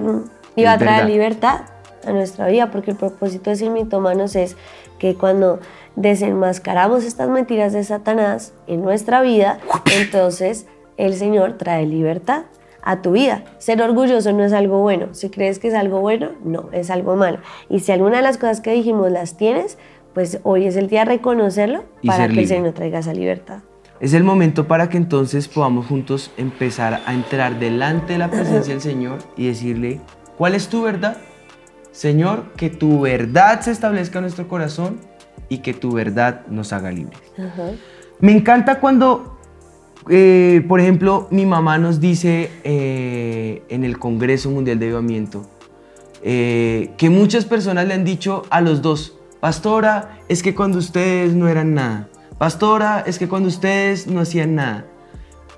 Y 0.56 0.64
va 0.64 0.72
a 0.72 0.78
traer 0.78 1.04
verdad. 1.04 1.12
libertad 1.12 1.60
a 2.06 2.12
nuestra 2.12 2.46
vida, 2.46 2.70
porque 2.70 2.92
el 2.92 2.96
propósito 2.96 3.50
de 3.50 3.56
ser 3.56 3.68
mitómanos 3.68 4.36
es 4.36 4.56
que 4.98 5.16
cuando 5.16 5.60
desenmascaramos 5.96 7.04
estas 7.04 7.28
mentiras 7.28 7.74
de 7.74 7.84
Satanás 7.84 8.54
en 8.66 8.80
nuestra 8.80 9.20
vida, 9.20 9.58
entonces 10.00 10.66
el 10.96 11.14
Señor 11.14 11.54
trae 11.58 11.86
libertad 11.86 12.44
a 12.82 13.02
tu 13.02 13.12
vida. 13.12 13.44
Ser 13.58 13.82
orgulloso 13.82 14.32
no 14.32 14.44
es 14.44 14.52
algo 14.52 14.80
bueno. 14.80 15.08
Si 15.12 15.28
crees 15.28 15.58
que 15.58 15.68
es 15.68 15.74
algo 15.74 16.00
bueno, 16.00 16.30
no, 16.44 16.68
es 16.72 16.90
algo 16.90 17.16
malo. 17.16 17.38
Y 17.68 17.80
si 17.80 17.92
alguna 17.92 18.18
de 18.18 18.22
las 18.22 18.38
cosas 18.38 18.60
que 18.60 18.72
dijimos 18.72 19.10
las 19.10 19.36
tienes, 19.36 19.76
pues 20.14 20.40
hoy 20.44 20.66
es 20.66 20.76
el 20.76 20.88
día 20.88 21.00
de 21.00 21.06
reconocerlo 21.06 21.84
Y 22.00 22.06
para 22.06 22.26
que 22.26 22.30
el 22.30 22.36
libre. 22.36 22.46
Señor 22.46 22.72
traiga 22.72 23.00
esa 23.00 23.12
libertad. 23.12 23.58
Es 23.98 24.12
el 24.12 24.24
momento 24.24 24.68
para 24.68 24.88
que 24.88 24.98
entonces 24.98 25.48
podamos 25.48 25.86
juntos 25.86 26.30
empezar 26.36 27.00
a 27.06 27.14
entrar 27.14 27.58
delante 27.58 28.12
de 28.12 28.18
la 28.18 28.30
presencia 28.30 28.74
del 28.74 28.82
Señor 28.82 29.18
y 29.36 29.46
decirle, 29.46 30.00
¿cuál 30.36 30.54
es 30.54 30.68
tu 30.68 30.82
verdad? 30.82 31.16
Señor, 31.92 32.52
que 32.56 32.68
tu 32.68 33.00
verdad 33.00 33.62
se 33.62 33.70
establezca 33.70 34.18
en 34.18 34.24
nuestro 34.24 34.48
corazón 34.48 35.00
y 35.48 35.58
que 35.58 35.72
tu 35.72 35.92
verdad 35.92 36.46
nos 36.48 36.74
haga 36.74 36.90
libres. 36.90 37.18
Me 38.20 38.32
encanta 38.32 38.80
cuando, 38.80 39.35
eh, 40.08 40.64
por 40.68 40.80
ejemplo, 40.80 41.28
mi 41.30 41.46
mamá 41.46 41.78
nos 41.78 42.00
dice 42.00 42.50
eh, 42.64 43.62
en 43.68 43.84
el 43.84 43.98
Congreso 43.98 44.50
Mundial 44.50 44.78
de 44.78 44.86
Avivamiento 44.86 45.46
eh, 46.22 46.90
que 46.96 47.10
muchas 47.10 47.44
personas 47.44 47.86
le 47.86 47.94
han 47.94 48.04
dicho 48.04 48.44
a 48.50 48.60
los 48.60 48.82
dos, 48.82 49.16
Pastora, 49.40 50.18
es 50.28 50.42
que 50.42 50.54
cuando 50.54 50.78
ustedes 50.78 51.34
no 51.34 51.46
eran 51.46 51.74
nada. 51.74 52.08
Pastora, 52.38 53.04
es 53.06 53.18
que 53.18 53.28
cuando 53.28 53.48
ustedes 53.48 54.06
no 54.06 54.20
hacían 54.20 54.56
nada. 54.56 54.86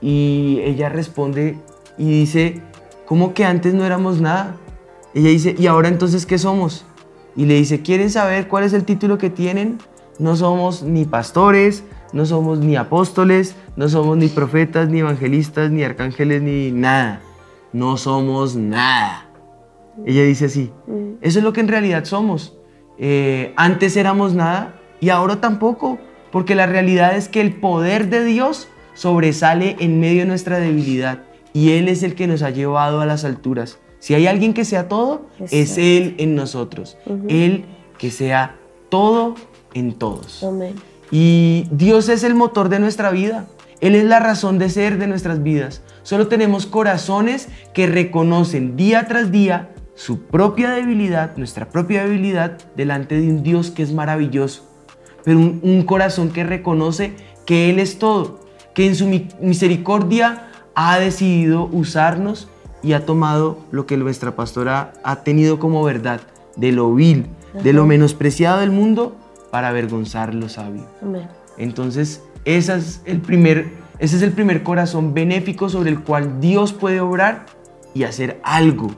Y 0.01 0.61
ella 0.63 0.89
responde 0.89 1.59
y 1.97 2.21
dice, 2.21 2.61
¿cómo 3.07 3.35
que 3.35 3.45
antes 3.45 3.73
no 3.73 3.85
éramos 3.85 4.21
nada? 4.21 4.57
Ella 5.15 5.31
dice, 5.31 5.55
¿y 5.59 5.67
ahora 5.67 5.89
entonces 5.89 6.27
qué 6.27 6.39
somos? 6.39 6.85
Y 7.35 7.47
le 7.47 7.55
dice, 7.55 7.81
¿quieren 7.81 8.11
saber 8.11 8.49
cuál 8.49 8.65
es 8.65 8.73
el 8.73 8.85
título 8.85 9.17
que 9.17 9.31
tienen? 9.31 9.79
No 10.19 10.37
somos 10.37 10.83
ni 10.83 11.05
pastores, 11.05 11.85
no 12.13 12.27
somos 12.27 12.59
ni 12.59 12.77
apóstoles, 12.77 13.55
no 13.77 13.89
somos 13.89 14.17
ni 14.17 14.29
profetas, 14.29 14.89
ni 14.89 15.01
evangelistas, 15.01 15.71
ni 15.71 15.83
arcángeles, 15.83 16.43
ni 16.43 16.71
nada. 16.71 17.21
No 17.73 17.97
somos 17.97 18.57
nada. 18.57 19.27
Ella 20.07 20.23
dice 20.23 20.47
así, 20.47 20.71
eso 21.21 21.39
es 21.39 21.45
lo 21.45 21.53
que 21.53 21.61
en 21.61 21.69
realidad 21.69 22.05
somos. 22.05 22.57
Eh, 22.99 23.53
antes 23.57 23.97
éramos 23.97 24.35
nada 24.35 24.75
y 25.01 25.11
ahora 25.11 25.41
tampoco, 25.41 25.99
porque 26.33 26.55
la 26.55 26.67
realidad 26.67 27.17
es 27.17 27.29
que 27.29 27.41
el 27.41 27.55
poder 27.55 28.09
de 28.09 28.25
Dios 28.25 28.69
sobresale 28.95 29.77
en 29.81 30.01
medio 30.01 30.21
de 30.21 30.27
nuestra 30.27 30.59
debilidad 30.59 31.23
y 31.53 31.73
Él 31.73 31.89
es 31.89 32.03
el 32.03 32.15
que 32.15 32.27
nos 32.27 32.43
ha 32.43 32.51
llevado 32.51 33.01
a 33.01 33.07
las 33.07 33.25
alturas. 33.25 33.79
Si 33.99 34.15
hay 34.15 34.27
alguien 34.27 34.55
que 34.55 34.65
sea 34.65 34.89
todo, 34.89 35.27
es. 35.51 35.77
Él 35.77 36.15
en 36.19 36.35
nosotros. 36.35 36.97
Él 37.29 37.65
que 37.99 38.11
sea 38.11 38.57
todo 38.89 39.35
en 39.75 39.95
todos. 39.95 40.43
Amén. 40.45 40.75
Y 41.11 41.67
Dios 41.71 42.09
es 42.09 42.23
el 42.25 42.35
motor 42.35 42.69
de 42.69 42.79
nuestra 42.79 43.11
vida. 43.11 43.47
Él 43.81 43.95
es 43.95 44.05
la 44.05 44.19
razón 44.19 44.59
de 44.59 44.69
ser 44.71 44.99
de 44.99 45.07
nuestras 45.07 45.43
vidas. 45.43 45.83
Solo 46.03 46.27
tenemos 46.29 46.67
corazones 46.67 47.49
que 47.73 47.87
reconocen 47.87 48.77
día 48.77 49.07
tras 49.07 49.31
día 49.31 49.71
su 49.95 50.23
propia 50.23 50.71
debilidad, 50.71 51.37
nuestra 51.37 51.69
propia 51.69 52.05
debilidad, 52.05 52.59
delante 52.77 53.21
de 53.21 53.29
un 53.29 53.43
Dios 53.43 53.71
que 53.71 53.83
es 53.83 53.93
maravilloso. 53.93 54.65
Pero 55.25 55.39
un, 55.39 55.61
un 55.63 55.83
corazón 55.83 56.31
que 56.31 56.45
reconoce 56.45 57.15
que 57.47 57.71
Él 57.71 57.79
es 57.79 57.99
todo, 57.99 58.41
que 58.75 58.87
en 58.87 58.95
su 58.95 59.07
mi- 59.07 59.29
misericordia 59.41 60.49
ha 60.75 60.99
decidido 60.99 61.69
usarnos 61.73 62.49
y 62.83 62.93
ha 62.93 63.05
tomado 63.07 63.59
lo 63.73 63.87
que 63.87 63.97
nuestra 63.97 64.37
pastora 64.37 64.93
ha 65.03 65.25
tenido 65.25 65.59
como 65.59 65.83
verdad, 65.83 66.21
de 66.57 66.71
lo 66.73 66.95
vil, 66.95 67.27
de 67.63 67.73
lo 67.73 67.87
menospreciado 67.87 68.61
del 68.61 68.71
mundo, 68.71 69.17
para 69.51 69.69
avergonzar 69.69 70.35
lo 70.35 70.49
sabio. 70.49 70.85
Amén. 71.03 71.29
Entonces, 71.57 72.23
esa 72.45 72.77
es 72.77 73.03
el 73.05 73.21
primer, 73.21 73.71
ese 73.99 74.17
es 74.17 74.23
el 74.23 74.33
primer 74.33 74.63
corazón 74.63 75.15
benéfico 75.15 75.69
sobre 75.69 75.91
el 75.91 76.01
cual 76.01 76.41
Dios 76.41 76.73
puede 76.73 77.01
obrar 77.01 77.47
y 77.95 78.05
hacer 78.05 78.41
algo 78.43 78.91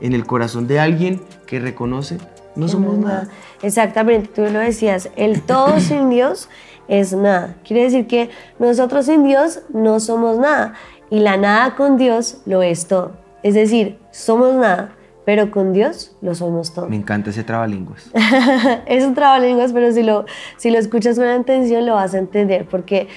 en 0.00 0.12
el 0.12 0.26
corazón 0.26 0.66
de 0.66 0.78
alguien 0.78 1.20
que 1.46 1.58
reconoce, 1.58 2.18
no 2.54 2.68
somos 2.68 2.96
nada. 2.98 3.28
Exactamente, 3.62 4.30
tú 4.34 4.42
lo 4.42 4.58
decías, 4.58 5.10
el 5.16 5.42
todo 5.42 5.80
sin 5.80 6.10
Dios 6.10 6.48
es 6.88 7.12
nada. 7.12 7.56
Quiere 7.64 7.84
decir 7.84 8.06
que 8.06 8.30
nosotros 8.58 9.06
sin 9.06 9.24
Dios 9.24 9.60
no 9.72 10.00
somos 10.00 10.38
nada 10.38 10.74
y 11.10 11.20
la 11.20 11.36
nada 11.36 11.74
con 11.74 11.96
Dios 11.96 12.38
lo 12.46 12.62
es 12.62 12.86
todo. 12.86 13.12
Es 13.42 13.54
decir, 13.54 13.98
somos 14.10 14.54
nada, 14.54 14.92
pero 15.26 15.50
con 15.50 15.72
Dios 15.72 16.16
lo 16.22 16.36
somos 16.36 16.72
todo. 16.72 16.88
Me 16.88 16.96
encanta 16.96 17.30
ese 17.30 17.42
trabalenguas. 17.42 18.10
es 18.86 19.04
un 19.04 19.14
trabalenguas, 19.14 19.72
pero 19.72 19.92
si 19.92 20.04
lo, 20.04 20.24
si 20.56 20.70
lo 20.70 20.78
escuchas 20.78 21.18
con 21.18 21.26
atención 21.26 21.84
lo 21.84 21.96
vas 21.96 22.14
a 22.14 22.18
entender, 22.18 22.64
porque 22.66 23.08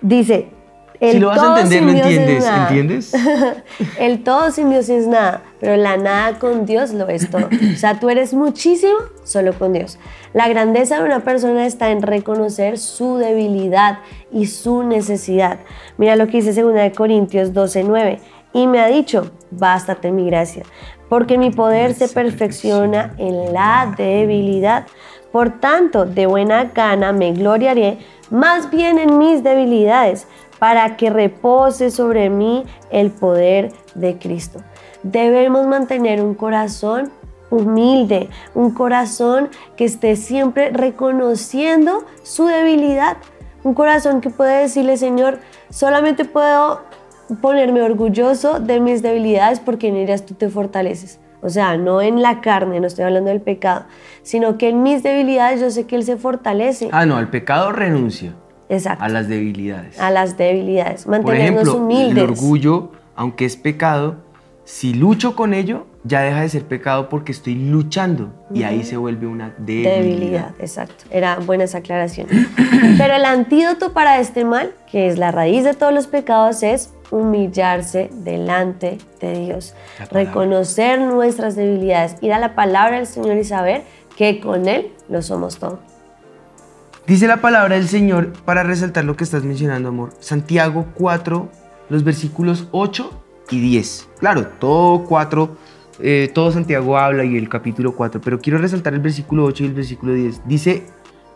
dice, 0.00 0.48
el 0.98 1.12
Si 1.12 1.18
lo 1.18 1.28
vas 1.28 1.42
a 1.42 1.60
entender, 1.60 1.82
lo 1.82 1.90
entiendes. 1.90 2.46
¿entiendes? 2.46 3.12
el 4.00 4.24
todo 4.24 4.50
sin 4.50 4.70
Dios 4.70 4.88
es 4.88 5.06
nada, 5.06 5.42
pero 5.60 5.76
la 5.76 5.98
nada 5.98 6.38
con 6.38 6.64
Dios 6.64 6.94
lo 6.94 7.06
es 7.08 7.28
todo. 7.28 7.50
O 7.74 7.76
sea, 7.76 8.00
tú 8.00 8.08
eres 8.08 8.32
muchísimo 8.32 8.96
solo 9.22 9.52
con 9.52 9.74
Dios. 9.74 9.98
La 10.32 10.48
grandeza 10.48 10.96
de 10.96 11.04
una 11.04 11.20
persona 11.20 11.66
está 11.66 11.90
en 11.90 12.00
reconocer 12.00 12.78
su 12.78 13.18
debilidad 13.18 13.98
y 14.32 14.46
su 14.46 14.84
necesidad. 14.84 15.58
Mira 15.98 16.16
lo 16.16 16.28
que 16.28 16.40
dice 16.40 16.62
2 16.62 16.96
Corintios 16.96 17.52
12:9. 17.52 18.20
Y 18.56 18.66
me 18.66 18.80
ha 18.80 18.86
dicho, 18.86 19.32
bástate 19.50 20.10
mi 20.10 20.24
gracia. 20.24 20.62
Porque 21.08 21.38
mi 21.38 21.50
poder 21.50 21.94
se 21.94 22.08
perfecciona 22.08 23.14
en 23.18 23.52
la 23.52 23.94
debilidad. 23.96 24.86
Por 25.32 25.60
tanto, 25.60 26.04
de 26.06 26.26
buena 26.26 26.64
gana 26.64 27.12
me 27.12 27.32
gloriaré 27.32 27.98
más 28.30 28.70
bien 28.70 28.98
en 28.98 29.18
mis 29.18 29.42
debilidades, 29.44 30.26
para 30.58 30.96
que 30.96 31.10
repose 31.10 31.90
sobre 31.90 32.30
mí 32.30 32.64
el 32.90 33.10
poder 33.10 33.72
de 33.94 34.18
Cristo. 34.18 34.60
Debemos 35.02 35.66
mantener 35.66 36.22
un 36.22 36.34
corazón 36.34 37.10
humilde, 37.50 38.28
un 38.54 38.72
corazón 38.72 39.50
que 39.76 39.84
esté 39.84 40.16
siempre 40.16 40.70
reconociendo 40.70 42.04
su 42.22 42.46
debilidad, 42.46 43.18
un 43.62 43.74
corazón 43.74 44.20
que 44.20 44.30
puede 44.30 44.62
decirle, 44.62 44.96
Señor, 44.96 45.38
solamente 45.70 46.24
puedo 46.24 46.80
ponerme 47.40 47.82
orgulloso 47.82 48.60
de 48.60 48.80
mis 48.80 49.02
debilidades 49.02 49.60
porque 49.60 49.88
en 49.88 49.96
ellas 49.96 50.24
tú 50.24 50.34
te 50.34 50.48
fortaleces. 50.48 51.20
O 51.42 51.48
sea, 51.50 51.76
no 51.76 52.00
en 52.00 52.22
la 52.22 52.40
carne, 52.40 52.80
no 52.80 52.86
estoy 52.86 53.04
hablando 53.04 53.30
del 53.30 53.40
pecado, 53.40 53.84
sino 54.22 54.58
que 54.58 54.70
en 54.70 54.82
mis 54.82 55.02
debilidades 55.02 55.60
yo 55.60 55.70
sé 55.70 55.86
que 55.86 55.96
Él 55.96 56.02
se 56.02 56.16
fortalece. 56.16 56.88
Ah, 56.92 57.06
no, 57.06 57.18
el 57.18 57.28
pecado 57.28 57.72
renuncia. 57.72 58.34
Exacto. 58.68 59.04
A 59.04 59.08
las 59.08 59.28
debilidades. 59.28 60.00
A 60.00 60.10
las 60.10 60.36
debilidades. 60.36 61.06
Mantenernos 61.06 61.24
Por 61.24 61.36
ejemplo, 61.36 61.84
humildes. 61.84 62.24
El 62.24 62.30
orgullo, 62.30 62.90
aunque 63.14 63.44
es 63.44 63.56
pecado, 63.56 64.16
si 64.64 64.94
lucho 64.94 65.36
con 65.36 65.54
ello, 65.54 65.86
ya 66.06 66.22
deja 66.22 66.40
de 66.40 66.48
ser 66.48 66.64
pecado 66.64 67.08
porque 67.08 67.32
estoy 67.32 67.54
luchando 67.54 68.32
y 68.52 68.62
ahí 68.62 68.84
se 68.84 68.96
vuelve 68.96 69.26
una 69.26 69.54
debilidad. 69.58 69.96
Debilidad, 69.96 70.54
exacto. 70.58 71.04
Era 71.10 71.36
buena 71.36 71.64
esa 71.64 71.78
aclaración. 71.78 72.28
Pero 72.98 73.14
el 73.14 73.24
antídoto 73.24 73.92
para 73.92 74.20
este 74.20 74.44
mal, 74.44 74.72
que 74.90 75.08
es 75.08 75.18
la 75.18 75.32
raíz 75.32 75.64
de 75.64 75.74
todos 75.74 75.92
los 75.92 76.06
pecados, 76.06 76.62
es 76.62 76.92
humillarse 77.10 78.10
delante 78.12 78.98
de 79.20 79.46
Dios, 79.46 79.74
reconocer 80.10 81.00
nuestras 81.00 81.56
debilidades, 81.56 82.16
ir 82.20 82.32
a 82.32 82.38
la 82.38 82.54
palabra 82.54 82.96
del 82.96 83.06
Señor 83.06 83.36
y 83.36 83.44
saber 83.44 83.82
que 84.16 84.40
con 84.40 84.68
Él 84.68 84.92
lo 85.08 85.22
somos 85.22 85.58
todo. 85.58 85.78
Dice 87.06 87.28
la 87.28 87.40
palabra 87.40 87.76
del 87.76 87.88
Señor 87.88 88.32
para 88.44 88.64
resaltar 88.64 89.04
lo 89.04 89.16
que 89.16 89.24
estás 89.24 89.44
mencionando, 89.44 89.90
amor. 89.90 90.12
Santiago 90.18 90.86
4, 90.94 91.48
los 91.88 92.02
versículos 92.02 92.66
8 92.72 93.22
y 93.50 93.60
10. 93.60 94.08
Claro, 94.18 94.48
todo 94.58 95.04
4, 95.04 95.56
eh, 96.00 96.30
todo 96.32 96.52
Santiago 96.52 96.98
habla 96.98 97.24
y 97.24 97.36
el 97.36 97.48
capítulo 97.48 97.94
4, 97.94 98.20
pero 98.20 98.38
quiero 98.38 98.58
resaltar 98.58 98.94
el 98.94 99.00
versículo 99.00 99.44
8 99.44 99.64
y 99.64 99.66
el 99.66 99.74
versículo 99.74 100.12
10. 100.12 100.46
Dice 100.46 100.84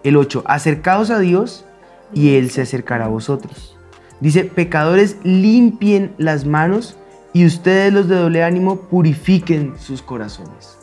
el 0.05 0.17
8, 0.17 0.45
acercaos 0.47 1.11
a 1.11 1.19
Dios 1.19 1.65
y 2.13 2.35
Él 2.37 2.51
se 2.51 2.63
acercará 2.63 3.07
a 3.07 3.09
vosotros. 3.09 3.77
Dice, 4.21 4.45
pecadores 4.45 5.17
limpien 5.25 6.13
las 6.19 6.45
manos 6.45 6.97
y 7.33 7.47
ustedes 7.47 7.93
los 7.93 8.09
de 8.09 8.17
doble 8.17 8.43
ánimo 8.43 8.83
purifiquen 8.83 9.75
sus 9.79 10.03
corazones. 10.03 10.79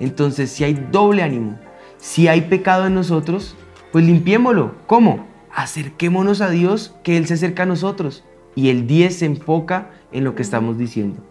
Entonces, 0.00 0.50
si 0.50 0.64
hay 0.64 0.74
doble 0.90 1.22
ánimo, 1.22 1.58
si 1.98 2.26
hay 2.26 2.42
pecado 2.42 2.86
en 2.86 2.94
nosotros, 2.94 3.54
pues 3.92 4.04
limpiémoslo. 4.04 4.74
¿Cómo? 4.86 5.26
Acerquémonos 5.54 6.40
a 6.40 6.50
Dios, 6.50 6.96
que 7.04 7.16
Él 7.16 7.26
se 7.26 7.34
acerca 7.34 7.62
a 7.62 7.66
nosotros. 7.66 8.24
Y 8.56 8.70
el 8.70 8.88
10 8.88 9.16
se 9.16 9.26
enfoca 9.26 9.90
en 10.10 10.24
lo 10.24 10.34
que 10.34 10.42
estamos 10.42 10.78
diciendo. 10.78 11.22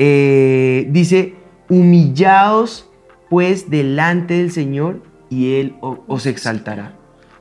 Eh, 0.00 0.86
dice, 0.90 1.34
humillaos 1.68 2.88
pues 3.28 3.68
delante 3.68 4.34
del 4.34 4.52
Señor 4.52 5.02
y 5.28 5.56
Él 5.56 5.74
os 5.80 6.24
exaltará 6.24 6.94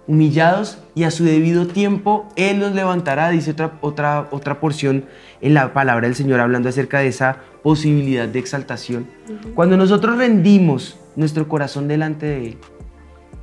humillados 0.08 0.80
y 0.96 1.04
a 1.04 1.12
su 1.12 1.26
debido 1.26 1.68
tiempo 1.68 2.28
Él 2.36 2.60
los 2.60 2.74
levantará, 2.74 3.30
dice 3.30 3.52
otra, 3.52 3.78
otra, 3.82 4.28
otra 4.32 4.60
porción 4.60 5.06
en 5.42 5.54
la 5.54 5.74
palabra 5.74 6.08
del 6.08 6.16
Señor 6.16 6.40
hablando 6.40 6.70
acerca 6.70 7.00
de 7.00 7.08
esa 7.08 7.38
posibilidad 7.62 8.28
de 8.28 8.40
exaltación. 8.40 9.08
Cuando 9.54 9.78
nosotros 9.78 10.18
rendimos 10.18 10.98
nuestro 11.16 11.48
corazón 11.48 11.88
delante 11.88 12.26
de 12.26 12.46
Él, 12.48 12.58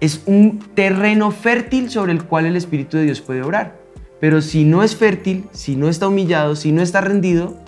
es 0.01 0.23
un 0.27 0.59
terreno 0.75 1.31
fértil 1.31 1.91
sobre 1.91 2.13
el 2.13 2.25
cual 2.25 2.47
el 2.47 2.57
Espíritu 2.57 2.97
de 2.97 3.05
Dios 3.05 3.21
puede 3.21 3.43
obrar. 3.43 3.77
Pero 4.21 4.41
si 4.41 4.65
no 4.65 4.83
es 4.83 4.97
fértil, 4.97 5.45
si 5.53 5.77
no 5.77 5.89
está 5.89 6.09
humillado, 6.09 6.57
si 6.57 6.73
no 6.73 6.83
está 6.83 7.01
rendido, 7.01 7.59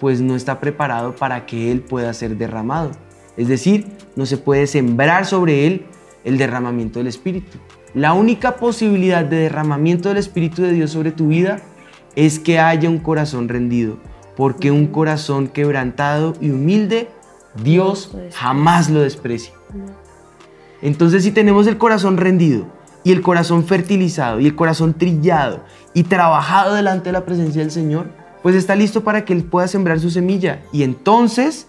pues 0.00 0.20
no 0.20 0.34
está 0.34 0.58
preparado 0.58 1.14
para 1.14 1.46
que 1.46 1.70
Él 1.70 1.82
pueda 1.82 2.12
ser 2.14 2.36
derramado. 2.36 2.90
Es 3.36 3.46
decir, 3.46 3.86
no 4.16 4.26
se 4.26 4.38
puede 4.38 4.66
sembrar 4.66 5.26
sobre 5.26 5.66
Él 5.66 5.86
el 6.24 6.38
derramamiento 6.38 6.98
del 6.98 7.06
Espíritu. 7.06 7.58
La 7.94 8.14
única 8.14 8.56
posibilidad 8.56 9.24
de 9.24 9.36
derramamiento 9.36 10.08
del 10.08 10.18
Espíritu 10.18 10.62
de 10.62 10.72
Dios 10.72 10.90
sobre 10.90 11.12
tu 11.12 11.28
vida 11.28 11.60
es 12.16 12.38
que 12.38 12.58
haya 12.58 12.88
un 12.88 12.98
corazón 12.98 13.48
rendido, 13.48 13.98
porque 14.36 14.70
un 14.70 14.86
corazón 14.86 15.48
quebrantado 15.48 16.34
y 16.40 16.50
humilde, 16.50 17.08
Dios 17.62 18.16
jamás 18.32 18.90
lo 18.90 19.00
desprecia. 19.00 19.52
Entonces 20.82 21.24
si 21.24 21.30
tenemos 21.30 21.66
el 21.66 21.78
corazón 21.78 22.16
rendido 22.16 22.66
y 23.04 23.12
el 23.12 23.22
corazón 23.22 23.64
fertilizado 23.64 24.40
y 24.40 24.46
el 24.46 24.54
corazón 24.54 24.94
trillado 24.94 25.64
y 25.94 26.04
trabajado 26.04 26.74
delante 26.74 27.06
de 27.06 27.12
la 27.12 27.24
presencia 27.24 27.60
del 27.60 27.70
Señor, 27.70 28.19
pues 28.42 28.54
está 28.54 28.76
listo 28.76 29.02
para 29.04 29.24
que 29.24 29.32
Él 29.32 29.44
pueda 29.44 29.68
sembrar 29.68 30.00
su 30.00 30.10
semilla. 30.10 30.62
Y 30.72 30.82
entonces 30.82 31.68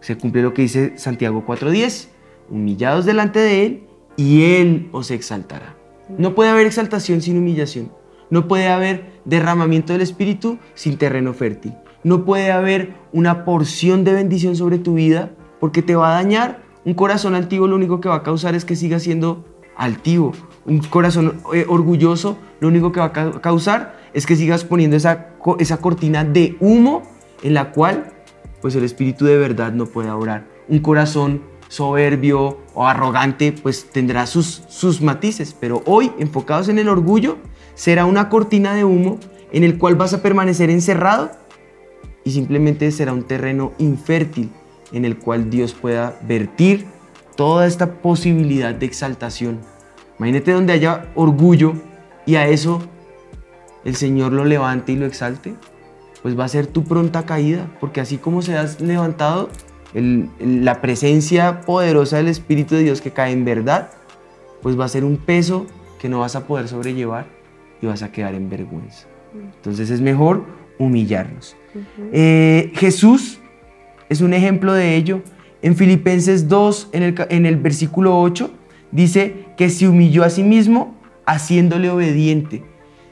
se 0.00 0.18
cumple 0.18 0.42
lo 0.42 0.52
que 0.52 0.62
dice 0.62 0.98
Santiago 0.98 1.44
4.10, 1.46 2.08
humillados 2.50 3.04
delante 3.04 3.38
de 3.38 3.66
Él 3.66 3.86
y 4.16 4.42
Él 4.42 4.88
os 4.92 5.10
exaltará. 5.10 5.76
No 6.18 6.34
puede 6.34 6.50
haber 6.50 6.66
exaltación 6.66 7.22
sin 7.22 7.38
humillación. 7.38 7.90
No 8.30 8.48
puede 8.48 8.68
haber 8.68 9.12
derramamiento 9.24 9.92
del 9.92 10.02
Espíritu 10.02 10.58
sin 10.74 10.98
terreno 10.98 11.32
fértil. 11.32 11.74
No 12.02 12.24
puede 12.24 12.52
haber 12.52 12.94
una 13.12 13.44
porción 13.44 14.04
de 14.04 14.12
bendición 14.12 14.56
sobre 14.56 14.78
tu 14.78 14.94
vida 14.94 15.30
porque 15.60 15.82
te 15.82 15.96
va 15.96 16.10
a 16.10 16.22
dañar. 16.22 16.62
Un 16.84 16.94
corazón 16.94 17.34
altivo 17.34 17.66
lo 17.66 17.76
único 17.76 18.00
que 18.00 18.10
va 18.10 18.16
a 18.16 18.22
causar 18.22 18.54
es 18.54 18.66
que 18.66 18.76
siga 18.76 18.98
siendo 18.98 19.44
altivo. 19.76 20.32
Un 20.66 20.78
corazón 20.80 21.42
eh, 21.52 21.66
orgulloso 21.68 22.38
lo 22.60 22.68
único 22.68 22.92
que 22.92 23.00
va 23.00 23.06
a 23.06 23.40
causar 23.40 23.98
es 24.14 24.26
que 24.26 24.36
sigas 24.36 24.64
poniendo 24.64 24.96
esa, 24.96 25.28
esa 25.58 25.76
cortina 25.78 26.24
de 26.24 26.56
humo 26.60 27.02
en 27.42 27.54
la 27.54 27.72
cual 27.72 28.12
pues 28.62 28.74
el 28.74 28.84
Espíritu 28.84 29.26
de 29.26 29.36
verdad 29.36 29.72
no 29.72 29.86
puede 29.86 30.10
orar. 30.10 30.46
Un 30.68 30.78
corazón 30.78 31.42
soberbio 31.68 32.58
o 32.72 32.86
arrogante, 32.86 33.52
pues 33.52 33.90
tendrá 33.90 34.26
sus, 34.26 34.62
sus 34.68 35.02
matices, 35.02 35.54
pero 35.58 35.82
hoy, 35.86 36.12
enfocados 36.18 36.68
en 36.68 36.78
el 36.78 36.88
orgullo, 36.88 37.36
será 37.74 38.06
una 38.06 38.28
cortina 38.28 38.74
de 38.74 38.84
humo 38.84 39.18
en 39.52 39.64
el 39.64 39.76
cual 39.76 39.96
vas 39.96 40.14
a 40.14 40.22
permanecer 40.22 40.70
encerrado 40.70 41.30
y 42.24 42.30
simplemente 42.30 42.90
será 42.90 43.12
un 43.12 43.24
terreno 43.24 43.72
infértil 43.78 44.50
en 44.92 45.04
el 45.04 45.18
cual 45.18 45.50
Dios 45.50 45.74
pueda 45.74 46.18
vertir 46.26 46.86
toda 47.36 47.66
esta 47.66 47.94
posibilidad 47.94 48.74
de 48.74 48.86
exaltación. 48.86 49.58
Imagínate 50.18 50.52
donde 50.52 50.72
haya 50.72 51.06
orgullo 51.14 51.74
y 52.26 52.36
a 52.36 52.48
eso 52.48 52.80
el 53.84 53.96
Señor 53.96 54.32
lo 54.32 54.44
levante 54.44 54.92
y 54.92 54.96
lo 54.96 55.06
exalte, 55.06 55.54
pues 56.22 56.38
va 56.38 56.44
a 56.44 56.48
ser 56.48 56.66
tu 56.66 56.84
pronta 56.84 57.26
caída, 57.26 57.70
porque 57.80 58.00
así 58.00 58.16
como 58.16 58.40
se 58.40 58.56
has 58.56 58.80
levantado, 58.80 59.50
la 59.92 60.80
presencia 60.80 61.60
poderosa 61.60 62.16
del 62.16 62.28
Espíritu 62.28 62.74
de 62.74 62.82
Dios 62.82 63.00
que 63.00 63.12
cae 63.12 63.32
en 63.32 63.44
verdad, 63.44 63.90
pues 64.62 64.78
va 64.78 64.86
a 64.86 64.88
ser 64.88 65.04
un 65.04 65.18
peso 65.18 65.66
que 66.00 66.08
no 66.08 66.20
vas 66.20 66.34
a 66.34 66.46
poder 66.46 66.68
sobrellevar 66.68 67.26
y 67.80 67.86
vas 67.86 68.02
a 68.02 68.10
quedar 68.10 68.34
en 68.34 68.48
vergüenza. 68.48 69.06
Entonces 69.34 69.90
es 69.90 70.00
mejor 70.00 70.44
humillarnos. 70.78 71.56
Eh, 72.12 72.72
Jesús 72.74 73.38
es 74.08 74.20
un 74.20 74.32
ejemplo 74.34 74.72
de 74.72 74.96
ello. 74.96 75.22
En 75.62 75.76
Filipenses 75.76 76.48
2, 76.48 76.90
en 76.92 77.02
el, 77.02 77.14
en 77.30 77.46
el 77.46 77.56
versículo 77.56 78.20
8, 78.20 78.50
dice 78.94 79.44
que 79.58 79.68
se 79.68 79.86
humilló 79.86 80.24
a 80.24 80.30
sí 80.30 80.42
mismo 80.42 80.94
haciéndole 81.26 81.90
obediente. 81.90 82.64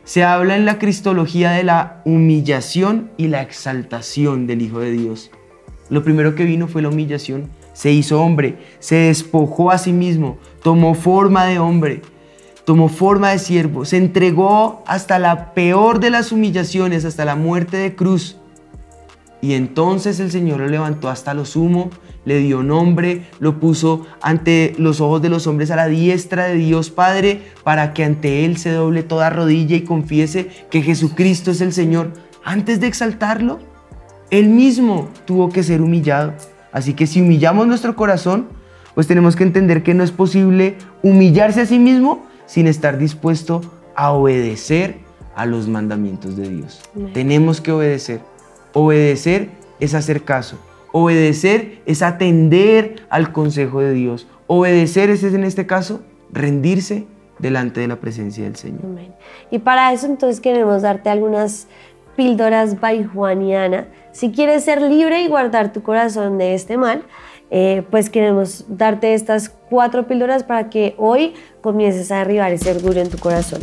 Se 0.04 0.24
habla 0.24 0.56
en 0.56 0.64
la 0.64 0.78
cristología 0.78 1.50
de 1.50 1.64
la 1.64 2.00
humillación 2.04 3.10
y 3.18 3.28
la 3.28 3.42
exaltación 3.42 4.46
del 4.46 4.62
Hijo 4.62 4.80
de 4.80 4.92
Dios. 4.92 5.30
Lo 5.90 6.02
primero 6.02 6.34
que 6.34 6.44
vino 6.44 6.68
fue 6.68 6.82
la 6.82 6.88
humillación. 6.88 7.50
Se 7.74 7.90
hizo 7.92 8.20
hombre, 8.20 8.56
se 8.78 8.96
despojó 8.96 9.70
a 9.70 9.78
sí 9.78 9.92
mismo, 9.92 10.38
tomó 10.62 10.94
forma 10.94 11.46
de 11.46 11.58
hombre, 11.58 12.02
tomó 12.64 12.88
forma 12.88 13.30
de 13.30 13.38
siervo, 13.38 13.84
se 13.84 13.96
entregó 13.96 14.82
hasta 14.86 15.18
la 15.18 15.54
peor 15.54 15.98
de 16.00 16.10
las 16.10 16.32
humillaciones, 16.32 17.04
hasta 17.04 17.24
la 17.24 17.34
muerte 17.36 17.76
de 17.76 17.94
cruz. 17.94 18.38
Y 19.42 19.54
entonces 19.54 20.20
el 20.20 20.30
Señor 20.30 20.60
lo 20.60 20.68
levantó 20.68 21.10
hasta 21.10 21.34
lo 21.34 21.44
sumo, 21.44 21.90
le 22.24 22.38
dio 22.38 22.62
nombre, 22.62 23.26
lo 23.40 23.58
puso 23.58 24.06
ante 24.22 24.74
los 24.78 25.00
ojos 25.00 25.20
de 25.20 25.28
los 25.28 25.46
hombres 25.48 25.70
a 25.72 25.76
la 25.76 25.88
diestra 25.88 26.44
de 26.44 26.54
Dios 26.54 26.90
Padre, 26.90 27.42
para 27.64 27.92
que 27.92 28.04
ante 28.04 28.44
Él 28.44 28.56
se 28.56 28.70
doble 28.70 29.02
toda 29.02 29.30
rodilla 29.30 29.76
y 29.76 29.82
confiese 29.82 30.48
que 30.70 30.80
Jesucristo 30.80 31.50
es 31.50 31.60
el 31.60 31.72
Señor. 31.72 32.12
Antes 32.44 32.80
de 32.80 32.86
exaltarlo, 32.86 33.58
él 34.32 34.48
mismo 34.48 35.10
tuvo 35.26 35.50
que 35.50 35.62
ser 35.62 35.82
humillado. 35.82 36.32
Así 36.72 36.94
que 36.94 37.06
si 37.06 37.20
humillamos 37.20 37.66
nuestro 37.66 37.94
corazón, 37.96 38.46
pues 38.94 39.06
tenemos 39.06 39.36
que 39.36 39.42
entender 39.42 39.82
que 39.82 39.92
no 39.92 40.02
es 40.02 40.10
posible 40.10 40.76
humillarse 41.02 41.60
a 41.60 41.66
sí 41.66 41.78
mismo 41.78 42.24
sin 42.46 42.66
estar 42.66 42.96
dispuesto 42.96 43.60
a 43.94 44.12
obedecer 44.12 44.96
a 45.34 45.44
los 45.44 45.68
mandamientos 45.68 46.36
de 46.36 46.48
Dios. 46.48 46.80
Tenemos 47.12 47.60
que 47.60 47.72
obedecer. 47.72 48.31
Obedecer 48.74 49.48
es 49.80 49.94
hacer 49.94 50.22
caso. 50.24 50.58
Obedecer 50.92 51.80
es 51.86 52.02
atender 52.02 53.06
al 53.08 53.32
consejo 53.32 53.80
de 53.80 53.92
Dios. 53.92 54.26
Obedecer 54.46 55.10
es 55.10 55.24
en 55.24 55.44
este 55.44 55.66
caso 55.66 56.02
rendirse 56.32 57.06
delante 57.38 57.80
de 57.80 57.88
la 57.88 57.96
presencia 57.96 58.44
del 58.44 58.56
Señor. 58.56 58.82
Amén. 58.84 59.14
Y 59.50 59.58
para 59.58 59.92
eso 59.92 60.06
entonces 60.06 60.40
queremos 60.40 60.82
darte 60.82 61.10
algunas 61.10 61.66
píldoras 62.16 62.80
by 62.80 63.04
Juaniana. 63.04 63.86
Si 64.12 64.30
quieres 64.30 64.64
ser 64.64 64.82
libre 64.82 65.22
y 65.22 65.28
guardar 65.28 65.72
tu 65.72 65.82
corazón 65.82 66.38
de 66.38 66.54
este 66.54 66.76
mal, 66.76 67.02
eh, 67.50 67.82
pues 67.90 68.10
queremos 68.10 68.64
darte 68.68 69.14
estas 69.14 69.48
cuatro 69.48 70.06
píldoras 70.06 70.44
para 70.44 70.70
que 70.70 70.94
hoy 70.98 71.34
comiences 71.60 72.10
a 72.10 72.18
derribar 72.18 72.52
ese 72.52 72.70
orgullo 72.70 73.00
en 73.00 73.10
tu 73.10 73.18
corazón. 73.18 73.60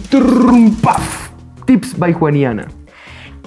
Tips 1.65 1.98
by 1.98 2.13
Juaniana. 2.13 2.67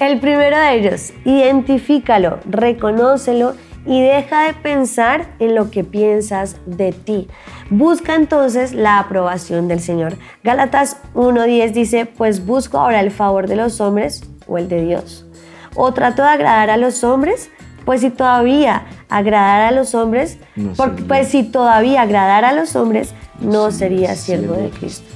El 0.01 0.21
primero 0.21 0.59
de 0.59 0.75
ellos, 0.75 1.13
identifícalo, 1.25 2.41
reconócelo 2.49 3.55
y 3.87 4.01
deja 4.01 4.47
de 4.47 4.55
pensar 4.55 5.35
en 5.39 5.55
lo 5.55 5.71
que 5.71 5.85
piensas 5.85 6.57
de 6.67 6.93
ti. 6.93 7.29
Busca 7.71 8.15
entonces 8.15 8.73
la 8.73 8.99
aprobación 8.99 9.69
del 9.69 9.81
Señor. 9.81 10.17
Gálatas 10.45 10.99
1.10 11.15 11.73
dice, 11.73 12.07
pues 12.07 12.45
busco 12.45 12.79
ahora 12.79 13.01
el 13.01 13.11
favor 13.11 13.49
de 13.49 13.57
los 13.57 13.81
hombres 13.81 14.23
o 14.47 14.59
el 14.59 14.69
de 14.69 14.85
Dios. 14.85 15.27
O 15.75 15.93
trato 15.93 16.23
de 16.23 16.29
agradar 16.29 16.71
a 16.71 16.77
los 16.77 17.03
hombres, 17.03 17.51
pues 17.85 18.03
si 18.03 18.11
todavía 18.11 18.85
agradar 19.09 19.63
a 19.63 19.73
los 19.73 19.95
hombres, 19.95 20.39
No 20.55 20.73
pues 21.09 21.29
si 21.29 21.43
todavía 21.43 22.03
agradar 22.03 22.45
a 22.45 22.53
los 22.53 22.77
hombres, 22.77 23.15
no 23.41 23.71
sería 23.71 24.15
siervo 24.15 24.55
de 24.55 24.71
Cristo. 24.71 25.07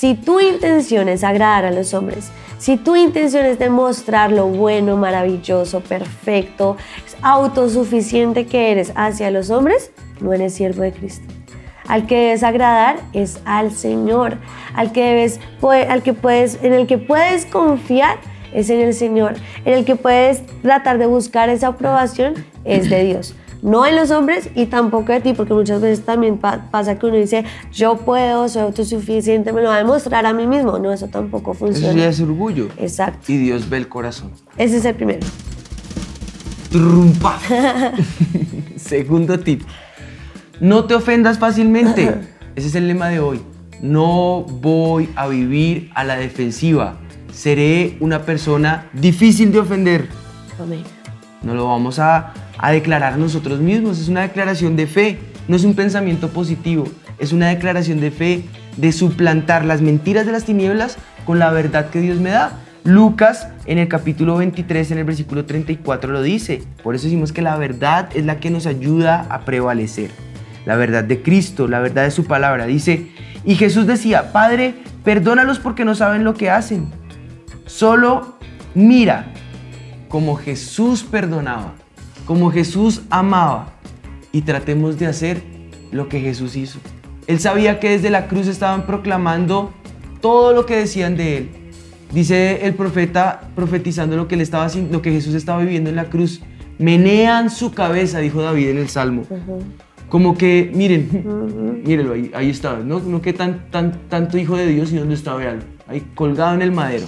Si 0.00 0.14
tu 0.14 0.40
intención 0.40 1.10
es 1.10 1.22
agradar 1.22 1.66
a 1.66 1.70
los 1.70 1.92
hombres, 1.92 2.30
si 2.56 2.78
tu 2.78 2.96
intención 2.96 3.44
es 3.44 3.58
demostrar 3.58 4.32
lo 4.32 4.46
bueno, 4.46 4.96
maravilloso, 4.96 5.80
perfecto, 5.80 6.78
autosuficiente 7.20 8.46
que 8.46 8.72
eres 8.72 8.94
hacia 8.94 9.30
los 9.30 9.50
hombres, 9.50 9.92
no 10.22 10.32
eres 10.32 10.54
siervo 10.54 10.80
de 10.80 10.92
Cristo. 10.92 11.26
Al 11.86 12.06
que 12.06 12.16
debes 12.16 12.42
agradar 12.42 12.96
es 13.12 13.42
al 13.44 13.72
Señor, 13.72 14.38
al 14.72 14.90
que 14.92 15.04
debes, 15.04 15.38
al 15.90 16.02
que 16.02 16.14
puedes, 16.14 16.64
en 16.64 16.72
el 16.72 16.86
que 16.86 16.96
puedes 16.96 17.44
confiar 17.44 18.16
es 18.54 18.70
en 18.70 18.80
el 18.80 18.94
Señor, 18.94 19.34
en 19.66 19.74
el 19.74 19.84
que 19.84 19.96
puedes 19.96 20.40
tratar 20.62 20.96
de 20.96 21.04
buscar 21.04 21.50
esa 21.50 21.66
aprobación 21.66 22.36
es 22.64 22.88
de 22.88 23.04
Dios 23.04 23.34
no 23.62 23.84
en 23.86 23.96
los 23.96 24.10
hombres 24.10 24.48
y 24.54 24.66
tampoco 24.66 25.12
de 25.12 25.20
ti, 25.20 25.32
porque 25.34 25.52
muchas 25.54 25.80
veces 25.80 26.04
también 26.04 26.38
pa- 26.38 26.70
pasa 26.70 26.98
que 26.98 27.06
uno 27.06 27.16
dice, 27.16 27.44
yo 27.72 27.96
puedo, 27.96 28.48
soy 28.48 28.62
autosuficiente, 28.62 29.52
me 29.52 29.60
lo 29.62 29.68
va 29.68 29.74
a 29.76 29.78
demostrar 29.78 30.24
a 30.26 30.32
mí 30.32 30.46
mismo. 30.46 30.78
No, 30.78 30.92
eso 30.92 31.08
tampoco 31.08 31.52
Eso 31.52 31.60
funciona. 31.66 31.92
ya 31.94 32.08
es 32.08 32.20
orgullo. 32.20 32.68
Exacto. 32.78 33.30
Y 33.32 33.36
Dios 33.36 33.68
ve 33.68 33.76
el 33.78 33.88
corazón. 33.88 34.30
Ese 34.56 34.78
es 34.78 34.84
el 34.84 34.94
primero. 34.94 35.26
Trum, 36.70 37.12
paf. 37.14 37.50
Segundo 38.76 39.38
tip. 39.40 39.62
No 40.60 40.84
te 40.84 40.94
ofendas 40.94 41.38
fácilmente. 41.38 42.14
Ese 42.56 42.68
es 42.68 42.74
el 42.74 42.86
lema 42.88 43.08
de 43.08 43.20
hoy. 43.20 43.40
No 43.82 44.42
voy 44.42 45.08
a 45.16 45.26
vivir 45.26 45.90
a 45.94 46.04
la 46.04 46.16
defensiva. 46.16 46.98
Seré 47.32 47.96
una 48.00 48.22
persona 48.22 48.88
difícil 48.92 49.52
de 49.52 49.60
ofender. 49.60 50.08
Amén. 50.60 50.82
No 51.42 51.54
lo 51.54 51.66
vamos 51.66 51.98
a, 51.98 52.34
a 52.62 52.70
declarar 52.70 53.18
nosotros 53.18 53.60
mismos. 53.60 53.98
Es 53.98 54.08
una 54.08 54.22
declaración 54.22 54.76
de 54.76 54.86
fe. 54.86 55.18
No 55.48 55.56
es 55.56 55.64
un 55.64 55.74
pensamiento 55.74 56.28
positivo. 56.28 56.84
Es 57.18 57.32
una 57.32 57.48
declaración 57.48 58.00
de 58.00 58.10
fe 58.10 58.44
de 58.76 58.92
suplantar 58.92 59.64
las 59.64 59.80
mentiras 59.80 60.26
de 60.26 60.32
las 60.32 60.44
tinieblas 60.44 60.98
con 61.24 61.38
la 61.38 61.50
verdad 61.50 61.90
que 61.90 62.00
Dios 62.00 62.18
me 62.20 62.30
da. 62.30 62.52
Lucas 62.84 63.48
en 63.66 63.78
el 63.78 63.88
capítulo 63.88 64.36
23, 64.36 64.90
en 64.90 64.98
el 64.98 65.04
versículo 65.04 65.44
34 65.44 66.12
lo 66.12 66.22
dice. 66.22 66.62
Por 66.82 66.94
eso 66.94 67.04
decimos 67.04 67.32
que 67.32 67.42
la 67.42 67.56
verdad 67.56 68.08
es 68.14 68.26
la 68.26 68.40
que 68.40 68.50
nos 68.50 68.66
ayuda 68.66 69.26
a 69.30 69.40
prevalecer. 69.40 70.10
La 70.66 70.76
verdad 70.76 71.04
de 71.04 71.22
Cristo, 71.22 71.66
la 71.66 71.80
verdad 71.80 72.04
de 72.04 72.10
su 72.10 72.26
palabra. 72.26 72.66
Dice, 72.66 73.10
y 73.44 73.54
Jesús 73.54 73.86
decía, 73.86 74.32
Padre, 74.32 74.74
perdónalos 75.02 75.58
porque 75.58 75.86
no 75.86 75.94
saben 75.94 76.24
lo 76.24 76.34
que 76.34 76.50
hacen. 76.50 76.88
Solo 77.64 78.38
mira 78.74 79.32
como 80.08 80.36
Jesús 80.36 81.04
perdonaba, 81.04 81.74
como 82.26 82.50
Jesús 82.50 83.02
amaba 83.10 83.72
y 84.32 84.42
tratemos 84.42 84.98
de 84.98 85.06
hacer 85.06 85.42
lo 85.92 86.08
que 86.08 86.20
Jesús 86.20 86.56
hizo. 86.56 86.78
Él 87.26 87.40
sabía 87.40 87.80
que 87.80 87.90
desde 87.90 88.10
la 88.10 88.28
cruz 88.28 88.46
estaban 88.46 88.86
proclamando 88.86 89.72
todo 90.20 90.52
lo 90.52 90.66
que 90.66 90.76
decían 90.76 91.16
de 91.16 91.36
él. 91.38 91.48
Dice 92.12 92.66
el 92.66 92.74
profeta 92.74 93.50
profetizando 93.54 94.16
lo 94.16 94.26
que, 94.28 94.34
él 94.34 94.40
estaba, 94.40 94.64
haciendo- 94.64 94.92
lo 94.92 95.02
que 95.02 95.12
Jesús 95.12 95.34
estaba 95.34 95.60
viviendo 95.62 95.90
en 95.90 95.96
la 95.96 96.06
cruz. 96.06 96.40
Menean 96.78 97.50
su 97.50 97.72
cabeza, 97.72 98.18
dijo 98.18 98.42
David 98.42 98.70
en 98.70 98.78
el 98.78 98.88
Salmo. 98.88 99.24
Como 100.08 100.36
que, 100.36 100.72
miren, 100.74 101.82
mírenlo, 101.84 102.14
ahí, 102.14 102.30
ahí 102.34 102.50
estaba. 102.50 102.78
No, 102.80 102.98
no 103.00 103.20
que 103.22 103.32
tan, 103.32 103.70
tan, 103.70 103.92
tanto 104.08 104.38
hijo 104.38 104.56
de 104.56 104.66
Dios 104.66 104.92
y 104.92 104.96
dónde 104.96 105.14
estaba, 105.14 105.36
vean, 105.38 105.60
ahí 105.86 106.02
colgado 106.16 106.54
en 106.54 106.62
el 106.62 106.72
madero. 106.72 107.06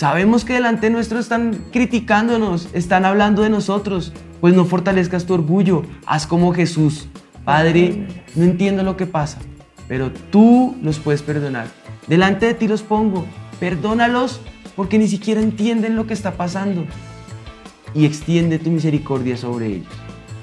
Sabemos 0.00 0.46
que 0.46 0.54
delante 0.54 0.88
nuestro 0.88 1.18
están 1.18 1.66
criticándonos, 1.72 2.70
están 2.72 3.04
hablando 3.04 3.42
de 3.42 3.50
nosotros. 3.50 4.14
Pues 4.40 4.54
no 4.54 4.64
fortalezcas 4.64 5.26
tu 5.26 5.34
orgullo, 5.34 5.82
haz 6.06 6.26
como 6.26 6.54
Jesús. 6.54 7.08
Padre, 7.44 8.08
no 8.34 8.44
entiendo 8.44 8.82
lo 8.82 8.96
que 8.96 9.04
pasa, 9.04 9.36
pero 9.88 10.10
tú 10.10 10.74
los 10.80 10.98
puedes 10.98 11.20
perdonar. 11.20 11.66
Delante 12.06 12.46
de 12.46 12.54
ti 12.54 12.66
los 12.66 12.80
pongo, 12.80 13.26
perdónalos 13.58 14.40
porque 14.74 14.98
ni 14.98 15.06
siquiera 15.06 15.42
entienden 15.42 15.96
lo 15.96 16.06
que 16.06 16.14
está 16.14 16.32
pasando. 16.32 16.86
Y 17.92 18.06
extiende 18.06 18.58
tu 18.58 18.70
misericordia 18.70 19.36
sobre 19.36 19.66
ellos. 19.66 19.92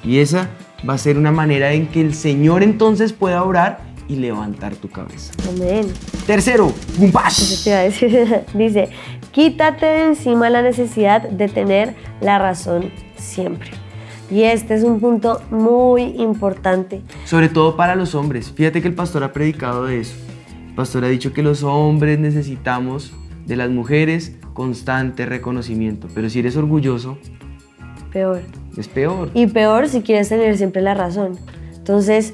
Y 0.03 0.19
esa 0.19 0.51
va 0.87 0.93
a 0.93 0.99
ser 0.99 1.17
una 1.17 1.31
manera 1.31 1.73
en 1.73 1.87
que 1.87 2.01
el 2.01 2.13
Señor 2.13 2.61
entonces 2.61 3.11
pueda 3.11 3.43
orar 3.43 3.79
y 4.07 4.15
levantar 4.15 4.75
tu 4.75 4.89
cabeza. 4.89 5.33
Amén. 5.49 5.91
Tercero, 6.25 6.73
¡gumpash! 6.97 7.65
Dice, 8.53 8.89
quítate 9.37 9.85
de 9.85 10.07
encima 10.07 10.49
la 10.49 10.63
necesidad 10.63 11.21
de 11.21 11.47
tener 11.47 11.93
la 12.21 12.39
razón 12.39 12.91
siempre. 13.17 13.69
Y 14.31 14.41
este 14.41 14.73
es 14.73 14.81
un 14.81 14.99
punto 14.99 15.43
muy 15.51 16.01
importante. 16.19 17.03
Sobre 17.23 17.47
todo 17.47 17.77
para 17.77 17.93
los 17.93 18.15
hombres. 18.15 18.51
Fíjate 18.51 18.81
que 18.81 18.87
el 18.87 18.95
pastor 18.95 19.23
ha 19.23 19.33
predicado 19.33 19.85
de 19.85 19.99
eso. 19.99 20.15
El 20.69 20.73
pastor 20.73 21.05
ha 21.05 21.09
dicho 21.09 21.33
que 21.33 21.43
los 21.43 21.61
hombres 21.61 22.17
necesitamos 22.17 23.13
de 23.45 23.57
las 23.57 23.69
mujeres 23.69 24.35
constante 24.55 25.27
reconocimiento. 25.27 26.07
Pero 26.15 26.31
si 26.31 26.39
eres 26.39 26.57
orgulloso, 26.57 27.19
Peor. 28.11 28.41
es 28.75 28.87
peor. 28.87 29.29
Y 29.35 29.45
peor 29.45 29.87
si 29.87 30.01
quieres 30.01 30.29
tener 30.29 30.57
siempre 30.57 30.81
la 30.81 30.95
razón. 30.95 31.37
Entonces, 31.75 32.33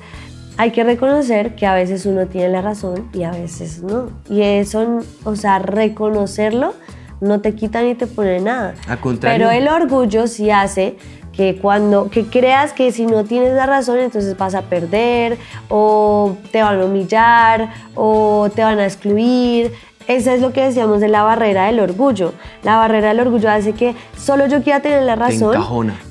hay 0.58 0.72
que 0.72 0.84
reconocer 0.84 1.56
que 1.56 1.66
a 1.66 1.74
veces 1.74 2.06
uno 2.06 2.28
tiene 2.28 2.50
la 2.50 2.62
razón 2.62 3.10
y 3.14 3.24
a 3.24 3.32
veces 3.32 3.82
no. 3.82 4.10
Y 4.30 4.42
eso, 4.42 5.02
o 5.24 5.36
sea, 5.36 5.60
reconocerlo 5.60 6.74
no 7.22 7.42
te 7.42 7.56
quita 7.56 7.82
ni 7.82 7.96
te 7.96 8.06
pone 8.06 8.40
nada. 8.40 8.76
Al 8.88 9.00
contrario. 9.00 9.48
Pero 9.48 9.52
el 9.52 9.68
orgullo 9.68 10.28
sí 10.28 10.52
hace 10.52 10.98
que 11.32 11.58
cuando 11.60 12.10
que 12.10 12.26
creas 12.26 12.74
que 12.74 12.92
si 12.92 13.06
no 13.06 13.24
tienes 13.24 13.54
la 13.54 13.66
razón 13.66 13.98
entonces 13.98 14.38
vas 14.38 14.54
a 14.54 14.62
perder 14.62 15.38
o 15.68 16.38
te 16.52 16.62
van 16.62 16.80
a 16.80 16.86
humillar 16.86 17.70
o 17.96 18.50
te 18.54 18.62
van 18.62 18.80
a 18.80 18.86
excluir. 18.86 19.72
Eso 20.08 20.32
es 20.32 20.42
lo 20.42 20.52
que 20.54 20.62
decíamos 20.64 21.00
de 21.00 21.08
la 21.08 21.24
barrera 21.24 21.66
del 21.68 21.80
orgullo. 21.80 22.34
La 22.64 22.78
barrera 22.78 23.10
del 23.10 23.20
orgullo 23.22 23.50
hace 23.50 23.74
que 23.74 23.96
solo 24.18 24.48
yo 24.48 24.62
quiera 24.64 24.82
tener 24.82 25.04
la 25.04 25.16
razón 25.16 25.54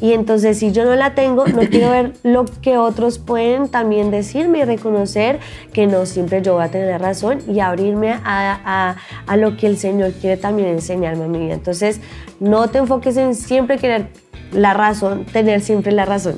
y 0.01 0.13
entonces 0.13 0.59
si 0.59 0.73
yo 0.73 0.85
no 0.85 0.95
la 0.95 1.15
tengo, 1.15 1.47
no 1.47 1.61
quiero 1.69 1.91
ver 1.91 2.13
lo 2.23 2.45
que 2.47 2.79
otros 2.79 3.19
pueden 3.19 3.69
también 3.69 4.11
decirme 4.11 4.59
y 4.61 4.65
reconocer 4.65 5.41
que 5.73 5.87
no 5.87 6.07
siempre 6.07 6.41
yo 6.43 6.55
voy 6.55 6.65
a 6.65 6.69
tener 6.71 6.89
la 6.89 6.99
razón 6.99 7.39
y 7.49 7.61
abrirme 7.61 8.13
a, 8.13 8.21
a- 8.25 8.97
a 9.27 9.37
lo 9.37 9.57
que 9.57 9.67
el 9.67 9.77
Señor 9.77 10.13
quiere 10.13 10.37
también 10.37 10.69
enseñarme 10.69 11.25
a 11.25 11.29
mi 11.29 11.39
vida. 11.39 11.55
Entonces, 11.55 12.01
no 12.41 12.69
te 12.69 12.79
enfoques 12.79 13.17
en 13.17 13.35
siempre 13.35 13.79
querer 13.79 14.09
la 14.53 14.75
razón, 14.75 15.25
tener 15.27 15.61
siempre 15.61 15.93
la 15.93 16.05
razón. 16.05 16.37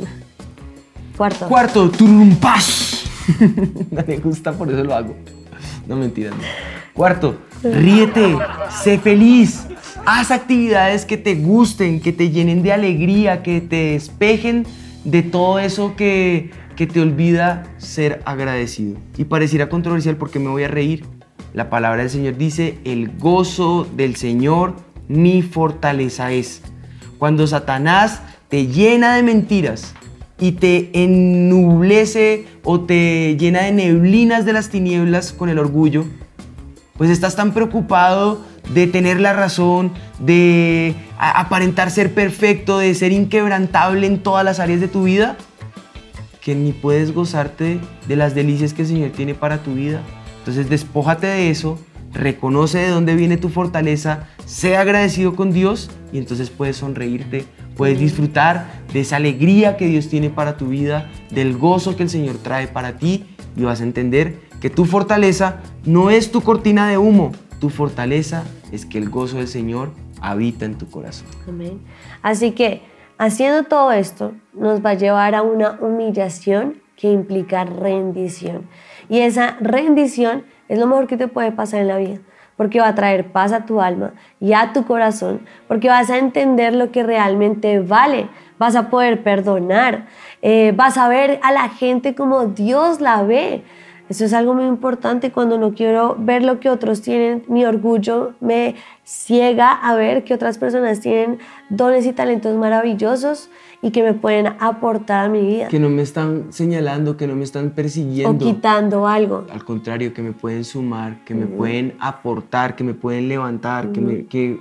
Cuarto. 1.16 1.46
Cuarto, 1.48 1.90
¡turumpash! 1.90 3.06
Me 4.06 4.16
gusta, 4.18 4.52
por 4.52 4.68
eso 4.70 4.82
lo 4.82 4.94
hago. 4.94 5.14
No 5.86 5.96
mentiras. 5.96 6.34
no. 6.34 6.42
Cuarto, 6.94 7.38
ríete, 7.62 8.38
sé 8.82 8.98
feliz. 8.98 9.66
Haz 10.06 10.30
actividades 10.30 11.04
que 11.04 11.16
te 11.16 11.34
gusten, 11.34 12.00
que 12.00 12.12
te 12.12 12.30
llenen 12.30 12.62
de 12.62 12.72
alegría, 12.72 13.42
que 13.42 13.60
te 13.60 13.92
despejen 13.92 14.64
de 15.04 15.22
todo 15.22 15.58
eso 15.58 15.96
que, 15.96 16.52
que 16.76 16.86
te 16.86 17.00
olvida 17.00 17.64
ser 17.78 18.22
agradecido. 18.24 18.96
Y 19.18 19.24
pareciera 19.24 19.68
controversial 19.68 20.16
porque 20.16 20.38
me 20.38 20.50
voy 20.50 20.62
a 20.62 20.68
reír. 20.68 21.04
La 21.52 21.68
palabra 21.68 22.02
del 22.02 22.10
Señor 22.10 22.36
dice, 22.36 22.78
el 22.84 23.10
gozo 23.18 23.88
del 23.96 24.14
Señor 24.14 24.76
mi 25.08 25.42
fortaleza 25.42 26.30
es. 26.30 26.62
Cuando 27.18 27.46
Satanás 27.48 28.20
te 28.48 28.68
llena 28.68 29.16
de 29.16 29.24
mentiras 29.24 29.94
y 30.38 30.52
te 30.52 30.90
ennublece 30.92 32.46
o 32.62 32.80
te 32.82 33.36
llena 33.36 33.62
de 33.62 33.72
neblinas 33.72 34.44
de 34.44 34.52
las 34.52 34.68
tinieblas 34.68 35.32
con 35.32 35.48
el 35.48 35.58
orgullo, 35.58 36.04
pues 36.96 37.10
estás 37.10 37.36
tan 37.36 37.52
preocupado 37.52 38.40
de 38.72 38.86
tener 38.86 39.20
la 39.20 39.32
razón, 39.32 39.92
de 40.18 40.94
aparentar 41.18 41.90
ser 41.90 42.14
perfecto, 42.14 42.78
de 42.78 42.94
ser 42.94 43.12
inquebrantable 43.12 44.06
en 44.06 44.22
todas 44.22 44.44
las 44.44 44.60
áreas 44.60 44.80
de 44.80 44.88
tu 44.88 45.04
vida, 45.04 45.36
que 46.40 46.54
ni 46.54 46.72
puedes 46.72 47.12
gozarte 47.12 47.80
de 48.06 48.16
las 48.16 48.34
delicias 48.34 48.74
que 48.74 48.82
el 48.82 48.88
Señor 48.88 49.10
tiene 49.10 49.34
para 49.34 49.62
tu 49.62 49.74
vida. 49.74 50.02
Entonces 50.38 50.68
despójate 50.68 51.26
de 51.26 51.50
eso, 51.50 51.78
reconoce 52.12 52.78
de 52.78 52.88
dónde 52.88 53.16
viene 53.16 53.36
tu 53.36 53.48
fortaleza, 53.48 54.28
sea 54.44 54.82
agradecido 54.82 55.34
con 55.34 55.52
Dios 55.52 55.90
y 56.12 56.18
entonces 56.18 56.50
puedes 56.50 56.76
sonreírte, 56.76 57.46
puedes 57.76 57.98
disfrutar 57.98 58.82
de 58.92 59.00
esa 59.00 59.16
alegría 59.16 59.76
que 59.76 59.86
Dios 59.86 60.08
tiene 60.08 60.30
para 60.30 60.56
tu 60.56 60.68
vida, 60.68 61.10
del 61.30 61.56
gozo 61.56 61.96
que 61.96 62.04
el 62.04 62.10
Señor 62.10 62.36
trae 62.36 62.68
para 62.68 62.98
ti 62.98 63.24
y 63.56 63.62
vas 63.62 63.80
a 63.80 63.84
entender 63.84 64.43
que 64.64 64.70
tu 64.70 64.86
fortaleza 64.86 65.60
no 65.84 66.08
es 66.08 66.32
tu 66.32 66.40
cortina 66.40 66.88
de 66.88 66.96
humo, 66.96 67.32
tu 67.60 67.68
fortaleza 67.68 68.44
es 68.72 68.86
que 68.86 68.96
el 68.96 69.10
gozo 69.10 69.36
del 69.36 69.46
Señor 69.46 69.90
habita 70.22 70.64
en 70.64 70.78
tu 70.78 70.88
corazón. 70.88 71.28
Amén. 71.46 71.82
Así 72.22 72.52
que 72.52 72.80
haciendo 73.18 73.64
todo 73.64 73.92
esto 73.92 74.32
nos 74.54 74.82
va 74.82 74.92
a 74.92 74.94
llevar 74.94 75.34
a 75.34 75.42
una 75.42 75.72
humillación 75.82 76.80
que 76.96 77.12
implica 77.12 77.66
rendición. 77.66 78.66
Y 79.10 79.18
esa 79.18 79.58
rendición 79.60 80.46
es 80.70 80.78
lo 80.78 80.86
mejor 80.86 81.08
que 81.08 81.18
te 81.18 81.28
puede 81.28 81.52
pasar 81.52 81.82
en 81.82 81.88
la 81.88 81.98
vida, 81.98 82.20
porque 82.56 82.80
va 82.80 82.88
a 82.88 82.94
traer 82.94 83.32
paz 83.32 83.52
a 83.52 83.66
tu 83.66 83.82
alma 83.82 84.14
y 84.40 84.54
a 84.54 84.72
tu 84.72 84.86
corazón, 84.86 85.42
porque 85.68 85.88
vas 85.88 86.08
a 86.08 86.16
entender 86.16 86.74
lo 86.74 86.90
que 86.90 87.02
realmente 87.02 87.80
vale, 87.80 88.30
vas 88.58 88.76
a 88.76 88.88
poder 88.88 89.22
perdonar, 89.22 90.06
eh, 90.40 90.72
vas 90.74 90.96
a 90.96 91.06
ver 91.10 91.38
a 91.42 91.52
la 91.52 91.68
gente 91.68 92.14
como 92.14 92.46
Dios 92.46 93.02
la 93.02 93.22
ve. 93.24 93.62
Eso 94.08 94.26
es 94.26 94.34
algo 94.34 94.52
muy 94.54 94.66
importante 94.66 95.32
cuando 95.32 95.56
no 95.56 95.72
quiero 95.72 96.14
ver 96.18 96.42
lo 96.44 96.60
que 96.60 96.68
otros 96.68 97.00
tienen. 97.00 97.42
Mi 97.48 97.64
orgullo 97.64 98.32
me 98.40 98.74
ciega 99.02 99.72
a 99.72 99.94
ver 99.94 100.24
que 100.24 100.34
otras 100.34 100.58
personas 100.58 101.00
tienen 101.00 101.38
dones 101.70 102.04
y 102.06 102.12
talentos 102.12 102.54
maravillosos 102.56 103.48
y 103.80 103.90
que 103.92 104.02
me 104.02 104.12
pueden 104.12 104.46
aportar 104.60 105.26
a 105.26 105.28
mi 105.28 105.40
vida 105.46 105.68
Que 105.68 105.78
no 105.78 105.88
me 105.88 106.02
están 106.02 106.52
señalando, 106.52 107.16
que 107.16 107.26
no 107.26 107.34
me 107.34 107.44
están 107.44 107.68
o 107.68 107.74
persiguiendo. 107.74 108.44
quitando 108.44 109.06
algo. 109.06 109.46
Al 109.50 109.64
contrario, 109.64 110.12
que 110.12 110.22
me 110.22 110.32
pueden 110.32 110.64
sumar, 110.64 111.24
que 111.24 111.34
me 111.34 111.46
pueden 111.46 111.94
aportar, 111.98 112.76
que 112.76 112.84
me 112.84 112.94
pueden 112.94 113.28
levantar, 113.28 113.90
que, 113.92 114.00
me- 114.00 114.26
que 114.26 114.60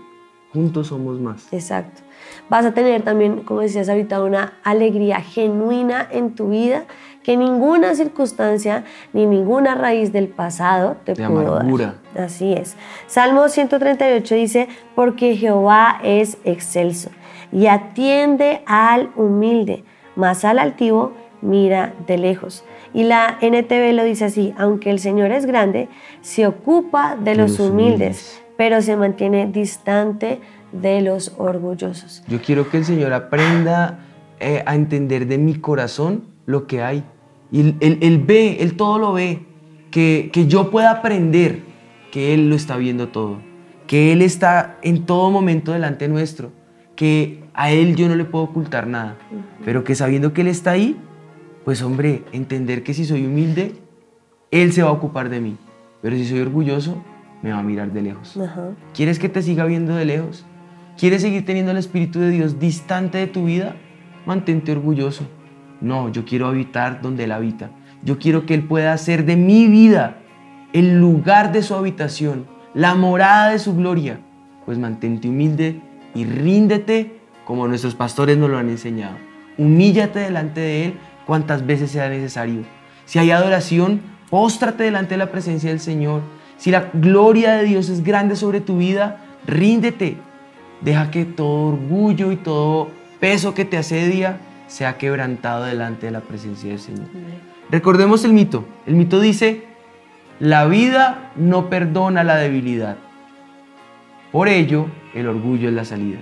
juntos 0.53 0.87
somos 0.87 1.19
más. 1.19 1.51
Exacto. 1.51 2.01
Vas 2.49 2.65
a 2.65 2.73
tener 2.73 3.01
también, 3.01 3.41
como 3.41 3.59
decías 3.61 3.89
ahorita, 3.89 4.21
una 4.23 4.53
alegría 4.63 5.19
genuina 5.21 6.07
en 6.11 6.35
tu 6.35 6.49
vida 6.49 6.85
que 7.23 7.37
ninguna 7.37 7.95
circunstancia 7.95 8.83
ni 9.13 9.25
ninguna 9.25 9.75
raíz 9.75 10.11
del 10.11 10.27
pasado 10.27 10.97
te 11.03 11.13
De 11.13 11.25
pudo 11.27 11.55
amargura. 11.55 11.95
dar. 12.13 12.25
Así 12.25 12.53
es. 12.53 12.75
Salmo 13.07 13.47
138 13.49 14.35
dice, 14.35 14.67
porque 14.95 15.35
Jehová 15.35 15.99
es 16.03 16.37
excelso 16.43 17.09
y 17.51 17.67
atiende 17.67 18.61
al 18.65 19.11
humilde, 19.15 19.83
mas 20.15 20.43
al 20.45 20.59
altivo 20.59 21.13
mira 21.41 21.93
de 22.07 22.17
lejos. 22.17 22.63
Y 22.93 23.03
la 23.03 23.37
NTV 23.41 23.93
lo 23.93 24.03
dice 24.03 24.25
así, 24.25 24.53
aunque 24.57 24.91
el 24.91 24.99
Señor 24.99 25.31
es 25.31 25.45
grande, 25.45 25.87
se 26.21 26.45
ocupa 26.45 27.15
de 27.15 27.35
los, 27.35 27.51
los 27.57 27.59
humildes, 27.59 27.71
humildes. 28.39 28.43
pero 28.57 28.81
se 28.81 28.95
mantiene 28.95 29.47
distante 29.47 30.39
de 30.71 31.01
los 31.01 31.33
orgullosos. 31.37 32.23
Yo 32.27 32.39
quiero 32.41 32.69
que 32.69 32.77
el 32.77 32.85
Señor 32.85 33.13
aprenda 33.13 33.99
eh, 34.39 34.63
a 34.65 34.75
entender 34.75 35.25
de 35.27 35.37
mi 35.37 35.55
corazón 35.55 36.23
lo 36.45 36.67
que 36.67 36.81
hay. 36.83 37.03
Y 37.53 37.61
él, 37.61 37.75
él- 37.79 37.97
él 38.01 38.17
ve, 38.17 38.57
Él 38.59 38.75
todo 38.75 38.99
lo 38.99 39.13
ve. 39.13 39.45
Que, 39.91 40.29
que 40.33 40.47
yo 40.47 40.71
pueda 40.71 40.89
aprender 40.91 41.59
que 42.11 42.33
Él 42.33 42.49
lo 42.49 42.55
está 42.55 42.75
viendo 42.77 43.07
todo. 43.09 43.37
Que 43.87 44.11
Él 44.11 44.21
está 44.23 44.77
en 44.81 45.05
todo 45.05 45.29
momento 45.31 45.71
delante 45.71 46.07
nuestro. 46.09 46.51
Que 46.95 47.43
a 47.53 47.71
Él 47.71 47.95
yo 47.95 48.09
no 48.09 48.15
le 48.15 48.25
puedo 48.25 48.43
ocultar 48.45 48.87
nada. 48.87 49.17
Pero 49.63 49.83
que 49.85 49.93
sabiendo 49.95 50.33
que 50.33 50.41
Él 50.41 50.47
está 50.47 50.71
ahí, 50.71 50.97
pues 51.63 51.81
hombre, 51.83 52.23
entender 52.33 52.83
que 52.83 52.93
si 52.95 53.05
soy 53.05 53.25
humilde, 53.25 53.75
Él 54.51 54.73
se 54.73 54.81
va 54.83 54.89
a 54.89 54.93
ocupar 54.93 55.29
de 55.29 55.39
mí. 55.39 55.55
Pero 56.01 56.15
si 56.17 56.25
soy 56.25 56.39
orgulloso, 56.39 57.01
me 57.43 57.51
va 57.51 57.59
a 57.59 57.63
mirar 57.63 57.91
de 57.93 58.01
lejos. 58.01 58.35
Ajá. 58.35 58.71
¿Quieres 58.95 59.19
que 59.19 59.29
te 59.29 59.41
siga 59.43 59.65
viendo 59.65 59.93
de 59.95 60.05
lejos? 60.05 60.43
¿Quieres 60.97 61.21
seguir 61.21 61.45
teniendo 61.45 61.71
el 61.71 61.77
Espíritu 61.77 62.19
de 62.19 62.31
Dios 62.31 62.59
distante 62.59 63.19
de 63.19 63.27
tu 63.27 63.45
vida? 63.45 63.75
Mantente 64.25 64.71
orgulloso. 64.71 65.27
No, 65.83 66.07
yo 66.07 66.23
quiero 66.23 66.47
habitar 66.47 67.01
donde 67.01 67.25
Él 67.25 67.33
habita. 67.33 67.69
Yo 68.03 68.17
quiero 68.17 68.45
que 68.45 68.53
Él 68.53 68.63
pueda 68.63 68.93
hacer 68.93 69.25
de 69.25 69.35
mi 69.35 69.67
vida 69.67 70.15
el 70.71 70.97
lugar 70.97 71.51
de 71.51 71.61
su 71.61 71.75
habitación, 71.75 72.47
la 72.73 72.95
morada 72.95 73.49
de 73.49 73.59
su 73.59 73.75
gloria. 73.75 74.19
Pues 74.65 74.79
mantente 74.79 75.27
humilde 75.27 75.81
y 76.15 76.23
ríndete 76.23 77.19
como 77.45 77.67
nuestros 77.67 77.95
pastores 77.95 78.37
nos 78.37 78.49
lo 78.49 78.57
han 78.57 78.69
enseñado. 78.69 79.17
Humíllate 79.57 80.19
delante 80.19 80.61
de 80.61 80.85
Él 80.85 80.93
cuantas 81.25 81.65
veces 81.65 81.91
sea 81.91 82.07
necesario. 82.07 82.61
Si 83.03 83.19
hay 83.19 83.31
adoración, 83.31 83.99
póstrate 84.29 84.83
delante 84.83 85.15
de 85.15 85.17
la 85.17 85.31
presencia 85.31 85.69
del 85.69 85.81
Señor. 85.81 86.21
Si 86.55 86.71
la 86.71 86.91
gloria 86.93 87.55
de 87.55 87.65
Dios 87.65 87.89
es 87.89 88.05
grande 88.05 88.37
sobre 88.37 88.61
tu 88.61 88.77
vida, 88.77 89.19
ríndete. 89.45 90.15
Deja 90.79 91.11
que 91.11 91.25
todo 91.25 91.73
orgullo 91.73 92.31
y 92.31 92.37
todo 92.37 92.87
peso 93.19 93.53
que 93.53 93.65
te 93.65 93.77
asedia 93.77 94.39
sea 94.67 94.97
quebrantado 94.97 95.65
delante 95.65 96.07
de 96.07 96.11
la 96.11 96.21
presencia 96.21 96.69
del 96.69 96.79
Señor. 96.79 97.07
Recordemos 97.69 98.23
el 98.25 98.33
mito. 98.33 98.65
El 98.85 98.95
mito 98.95 99.19
dice, 99.19 99.63
la 100.39 100.65
vida 100.65 101.31
no 101.35 101.69
perdona 101.69 102.23
la 102.23 102.35
debilidad. 102.35 102.97
Por 104.31 104.47
ello, 104.47 104.87
el 105.13 105.27
orgullo 105.27 105.69
es 105.69 105.75
la 105.75 105.85
salida. 105.85 106.19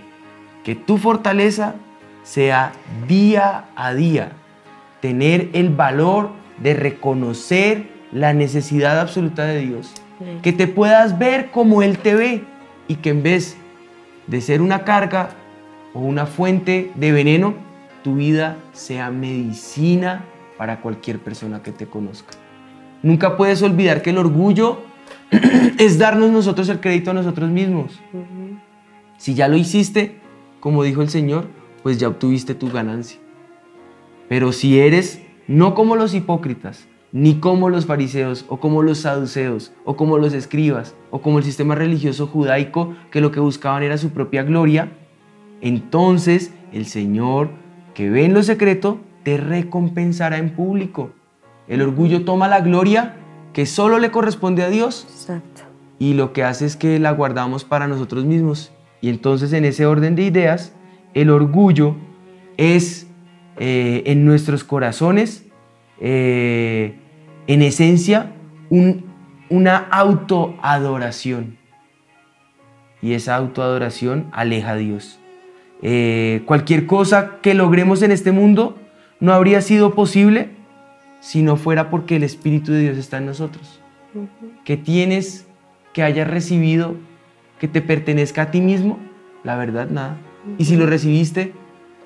Que 0.63 0.75
tu 0.75 0.97
fortaleza 0.97 1.75
sea 2.23 2.73
día 3.07 3.65
a 3.75 3.93
día 3.93 4.33
tener 5.01 5.49
el 5.53 5.69
valor 5.69 6.29
de 6.61 6.73
reconocer 6.73 7.89
la 8.11 8.33
necesidad 8.33 8.99
absoluta 8.99 9.45
de 9.45 9.59
Dios. 9.59 9.93
Que 10.43 10.53
te 10.53 10.67
puedas 10.67 11.17
ver 11.17 11.49
como 11.49 11.81
Él 11.81 11.97
te 11.97 12.13
ve 12.13 12.43
y 12.87 12.95
que 12.95 13.09
en 13.09 13.23
vez 13.23 13.57
de 14.27 14.39
ser 14.41 14.61
una 14.61 14.83
carga 14.83 15.29
o 15.93 15.99
una 15.99 16.27
fuente 16.27 16.91
de 16.95 17.11
veneno, 17.11 17.55
tu 18.03 18.15
vida 18.15 18.57
sea 18.73 19.11
medicina 19.11 20.25
para 20.57 20.81
cualquier 20.81 21.19
persona 21.19 21.63
que 21.63 21.71
te 21.71 21.87
conozca. 21.87 22.33
Nunca 23.03 23.37
puedes 23.37 23.61
olvidar 23.61 24.01
que 24.01 24.11
el 24.11 24.17
orgullo 24.17 24.81
es 25.77 25.97
darnos 25.97 26.31
nosotros 26.31 26.69
el 26.69 26.79
crédito 26.79 27.11
a 27.11 27.13
nosotros 27.13 27.49
mismos. 27.49 27.99
Si 29.17 29.33
ya 29.33 29.47
lo 29.47 29.57
hiciste, 29.57 30.19
como 30.59 30.83
dijo 30.83 31.01
el 31.01 31.09
Señor, 31.09 31.47
pues 31.83 31.97
ya 31.97 32.07
obtuviste 32.07 32.53
tu 32.53 32.69
ganancia. 32.69 33.19
Pero 34.29 34.51
si 34.51 34.79
eres 34.79 35.21
no 35.47 35.73
como 35.73 35.95
los 35.95 36.13
hipócritas, 36.13 36.87
ni 37.11 37.35
como 37.35 37.69
los 37.69 37.85
fariseos, 37.85 38.45
o 38.47 38.59
como 38.59 38.83
los 38.83 38.99
saduceos, 38.99 39.73
o 39.83 39.95
como 39.95 40.17
los 40.17 40.33
escribas, 40.33 40.95
o 41.09 41.21
como 41.21 41.39
el 41.39 41.43
sistema 41.43 41.75
religioso 41.75 42.27
judaico 42.27 42.93
que 43.11 43.19
lo 43.19 43.31
que 43.31 43.39
buscaban 43.39 43.83
era 43.83 43.97
su 43.97 44.11
propia 44.11 44.43
gloria, 44.43 44.91
entonces 45.59 46.53
el 46.71 46.85
Señor, 46.85 47.49
que 47.93 48.09
ve 48.09 48.25
en 48.25 48.33
lo 48.33 48.43
secreto, 48.43 48.99
te 49.23 49.37
recompensará 49.37 50.37
en 50.37 50.51
público. 50.55 51.11
El 51.67 51.81
orgullo 51.81 52.25
toma 52.25 52.47
la 52.47 52.61
gloria 52.61 53.15
que 53.53 53.65
solo 53.65 53.99
le 53.99 54.11
corresponde 54.11 54.63
a 54.63 54.69
Dios 54.69 55.05
Exacto. 55.09 55.61
y 55.99 56.13
lo 56.13 56.33
que 56.33 56.43
hace 56.43 56.65
es 56.65 56.75
que 56.75 56.99
la 56.99 57.11
guardamos 57.11 57.63
para 57.65 57.87
nosotros 57.87 58.25
mismos. 58.25 58.71
Y 59.01 59.09
entonces 59.09 59.53
en 59.53 59.65
ese 59.65 59.85
orden 59.85 60.15
de 60.15 60.23
ideas, 60.23 60.73
el 61.13 61.29
orgullo 61.29 61.95
es 62.57 63.07
eh, 63.57 64.03
en 64.05 64.25
nuestros 64.25 64.63
corazones, 64.63 65.45
eh, 65.99 66.95
en 67.47 67.61
esencia, 67.61 68.31
un- 68.69 69.05
una 69.49 69.77
autoadoración. 69.77 71.57
Y 73.01 73.13
esa 73.13 73.35
autoadoración 73.35 74.27
aleja 74.31 74.71
a 74.71 74.75
Dios. 74.75 75.19
Eh, 75.81 76.43
cualquier 76.45 76.85
cosa 76.85 77.37
que 77.41 77.53
logremos 77.53 78.01
en 78.01 78.11
este 78.11 78.31
mundo 78.31 78.77
no 79.19 79.33
habría 79.33 79.61
sido 79.61 79.95
posible 79.95 80.49
si 81.19 81.41
no 81.41 81.55
fuera 81.55 81.89
porque 81.89 82.15
el 82.15 82.23
Espíritu 82.23 82.71
de 82.71 82.81
Dios 82.81 82.97
está 82.97 83.17
en 83.17 83.25
nosotros 83.25 83.81
que 84.63 84.77
tienes, 84.77 85.47
que 85.93 86.03
hayas 86.03 86.27
recibido, 86.27 86.95
que 87.59 87.67
te 87.67 87.81
pertenezca 87.81 88.43
a 88.43 88.51
ti 88.51 88.61
mismo? 88.61 88.99
La 89.43 89.55
verdad, 89.55 89.89
nada. 89.89 90.17
Y 90.57 90.65
si 90.65 90.75
lo 90.75 90.85
recibiste, 90.85 91.53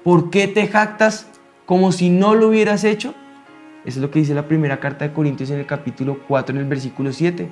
¿por 0.04 0.30
qué 0.30 0.48
te 0.48 0.68
jactas 0.68 1.28
como 1.66 1.92
si 1.92 2.10
no 2.10 2.36
lo 2.36 2.50
hubieras 2.50 2.84
hecho? 2.84 3.14
Eso 3.86 4.00
es 4.00 4.02
lo 4.02 4.12
que 4.12 4.20
dice 4.20 4.34
la 4.34 4.48
primera 4.48 4.80
carta 4.80 5.08
de 5.08 5.14
Corintios 5.14 5.52
en 5.52 5.60
el 5.60 5.66
capítulo 5.66 6.20
4, 6.28 6.56
en 6.56 6.62
el 6.62 6.68
versículo 6.68 7.14
7. 7.14 7.48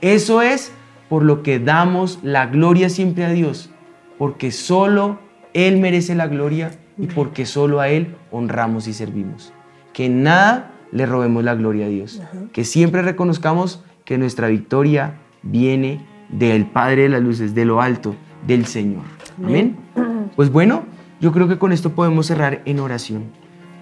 Eso 0.00 0.42
es 0.42 0.72
por 1.08 1.22
lo 1.24 1.42
que 1.42 1.58
damos 1.58 2.20
la 2.22 2.46
gloria 2.46 2.88
siempre 2.88 3.24
a 3.24 3.30
Dios, 3.30 3.70
porque 4.18 4.50
solo 4.50 5.18
Él 5.54 5.78
merece 5.78 6.14
la 6.14 6.26
gloria 6.26 6.72
y 6.98 7.06
porque 7.06 7.46
solo 7.46 7.80
a 7.80 7.88
Él 7.88 8.16
honramos 8.30 8.86
y 8.88 8.92
servimos. 8.92 9.52
Que 9.92 10.06
en 10.06 10.22
nada 10.24 10.72
le 10.92 11.06
robemos 11.06 11.42
la 11.44 11.54
gloria 11.54 11.86
a 11.86 11.88
Dios. 11.88 12.20
Que 12.52 12.64
siempre 12.64 13.02
reconozcamos 13.02 13.82
que 14.04 14.18
nuestra 14.18 14.48
victoria 14.48 15.14
viene 15.42 16.04
del 16.28 16.66
Padre 16.66 17.02
de 17.02 17.08
las 17.08 17.22
Luces, 17.22 17.54
de 17.54 17.64
lo 17.64 17.80
alto, 17.80 18.14
del 18.46 18.66
Señor. 18.66 19.04
Amén. 19.42 19.76
Pues 20.36 20.50
bueno, 20.50 20.82
yo 21.20 21.30
creo 21.30 21.46
que 21.46 21.58
con 21.58 21.70
esto 21.70 21.90
podemos 21.90 22.26
cerrar 22.26 22.62
en 22.64 22.80
oración. 22.80 23.26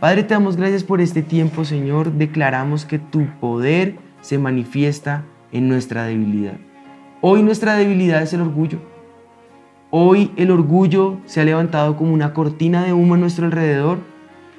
Padre, 0.01 0.23
te 0.23 0.35
damos 0.35 0.57
gracias 0.57 0.85
por 0.85 1.01
este 1.01 1.23
tiempo, 1.23 1.65
Señor. 1.65 2.13
Declaramos 2.13 2.85
que 2.85 2.99
tu 2.99 3.25
poder 3.41 3.97
se 4.21 4.37
manifiesta 4.37 5.25
en 5.51 5.69
nuestra 5.69 6.05
debilidad. 6.05 6.59
Hoy 7.23 7.43
nuestra 7.43 7.77
debilidad 7.77 8.21
es 8.21 8.35
el 8.35 8.43
orgullo. 8.43 8.81
Hoy 9.95 10.31
el 10.37 10.51
orgullo 10.51 11.19
se 11.27 11.43
ha 11.43 11.45
levantado 11.45 11.99
como 11.99 12.15
una 12.15 12.33
cortina 12.33 12.83
de 12.83 12.95
humo 12.95 13.13
a 13.13 13.19
nuestro 13.19 13.45
alrededor 13.45 13.99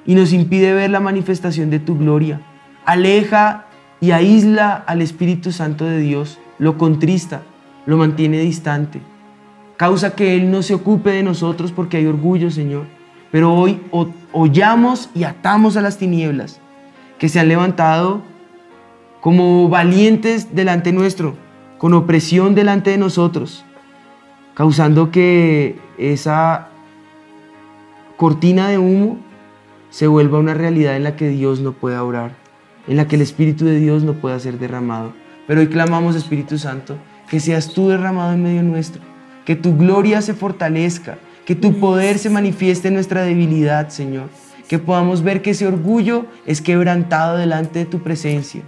y 0.05 0.13
nos 0.13 0.31
impide 0.31 0.75
ver 0.75 0.91
la 0.91 0.99
manifestación 0.99 1.71
de 1.71 1.79
tu 1.79 1.97
gloria. 1.97 2.41
Aleja 2.85 3.65
y 3.99 4.11
aísla 4.11 4.75
al 4.75 5.01
Espíritu 5.01 5.51
Santo 5.51 5.85
de 5.85 5.97
Dios, 5.97 6.37
lo 6.59 6.77
contrista, 6.77 7.41
lo 7.87 7.97
mantiene 7.97 8.41
distante. 8.41 9.01
Causa 9.75 10.13
que 10.13 10.35
Él 10.35 10.51
no 10.51 10.61
se 10.61 10.75
ocupe 10.75 11.09
de 11.09 11.23
nosotros 11.23 11.71
porque 11.71 11.97
hay 11.97 12.05
orgullo, 12.05 12.51
Señor. 12.51 12.85
Pero 13.31 13.55
hoy 13.55 13.81
hollamos 14.33 15.09
y 15.15 15.23
atamos 15.23 15.77
a 15.77 15.81
las 15.81 15.97
tinieblas 15.97 16.61
que 17.17 17.27
se 17.27 17.39
han 17.39 17.47
levantado 17.47 18.21
como 19.19 19.67
valientes 19.67 20.53
delante 20.53 20.93
nuestro, 20.93 21.33
con 21.79 21.95
opresión 21.95 22.53
delante 22.53 22.91
de 22.91 22.99
nosotros, 22.99 23.65
causando 24.53 25.11
que 25.11 25.77
esa 25.97 26.67
cortina 28.17 28.69
de 28.69 28.77
humo 28.77 29.17
se 29.89 30.07
vuelva 30.07 30.39
una 30.39 30.53
realidad 30.53 30.95
en 30.95 31.03
la 31.03 31.15
que 31.15 31.29
Dios 31.29 31.59
no 31.59 31.73
pueda 31.73 32.03
orar, 32.03 32.31
en 32.87 32.97
la 32.97 33.07
que 33.07 33.15
el 33.15 33.21
Espíritu 33.21 33.65
de 33.65 33.79
Dios 33.79 34.03
no 34.03 34.13
pueda 34.13 34.39
ser 34.39 34.57
derramado. 34.57 35.13
Pero 35.47 35.61
hoy 35.61 35.67
clamamos, 35.67 36.15
Espíritu 36.15 36.57
Santo, 36.57 36.97
que 37.29 37.39
seas 37.39 37.73
tú 37.73 37.89
derramado 37.89 38.33
en 38.33 38.43
medio 38.43 38.63
nuestro, 38.63 39.01
que 39.45 39.55
tu 39.55 39.75
gloria 39.75 40.21
se 40.21 40.33
fortalezca, 40.33 41.17
que 41.45 41.55
tu 41.55 41.79
poder 41.79 42.17
se 42.17 42.29
manifieste 42.29 42.87
en 42.87 42.93
nuestra 42.93 43.23
debilidad, 43.23 43.89
Señor, 43.89 44.29
que 44.67 44.79
podamos 44.79 45.21
ver 45.21 45.41
que 45.41 45.51
ese 45.51 45.67
orgullo 45.67 46.25
es 46.45 46.61
quebrantado 46.61 47.37
delante 47.37 47.79
de 47.79 47.85
tu 47.85 47.99
presencia, 47.99 48.61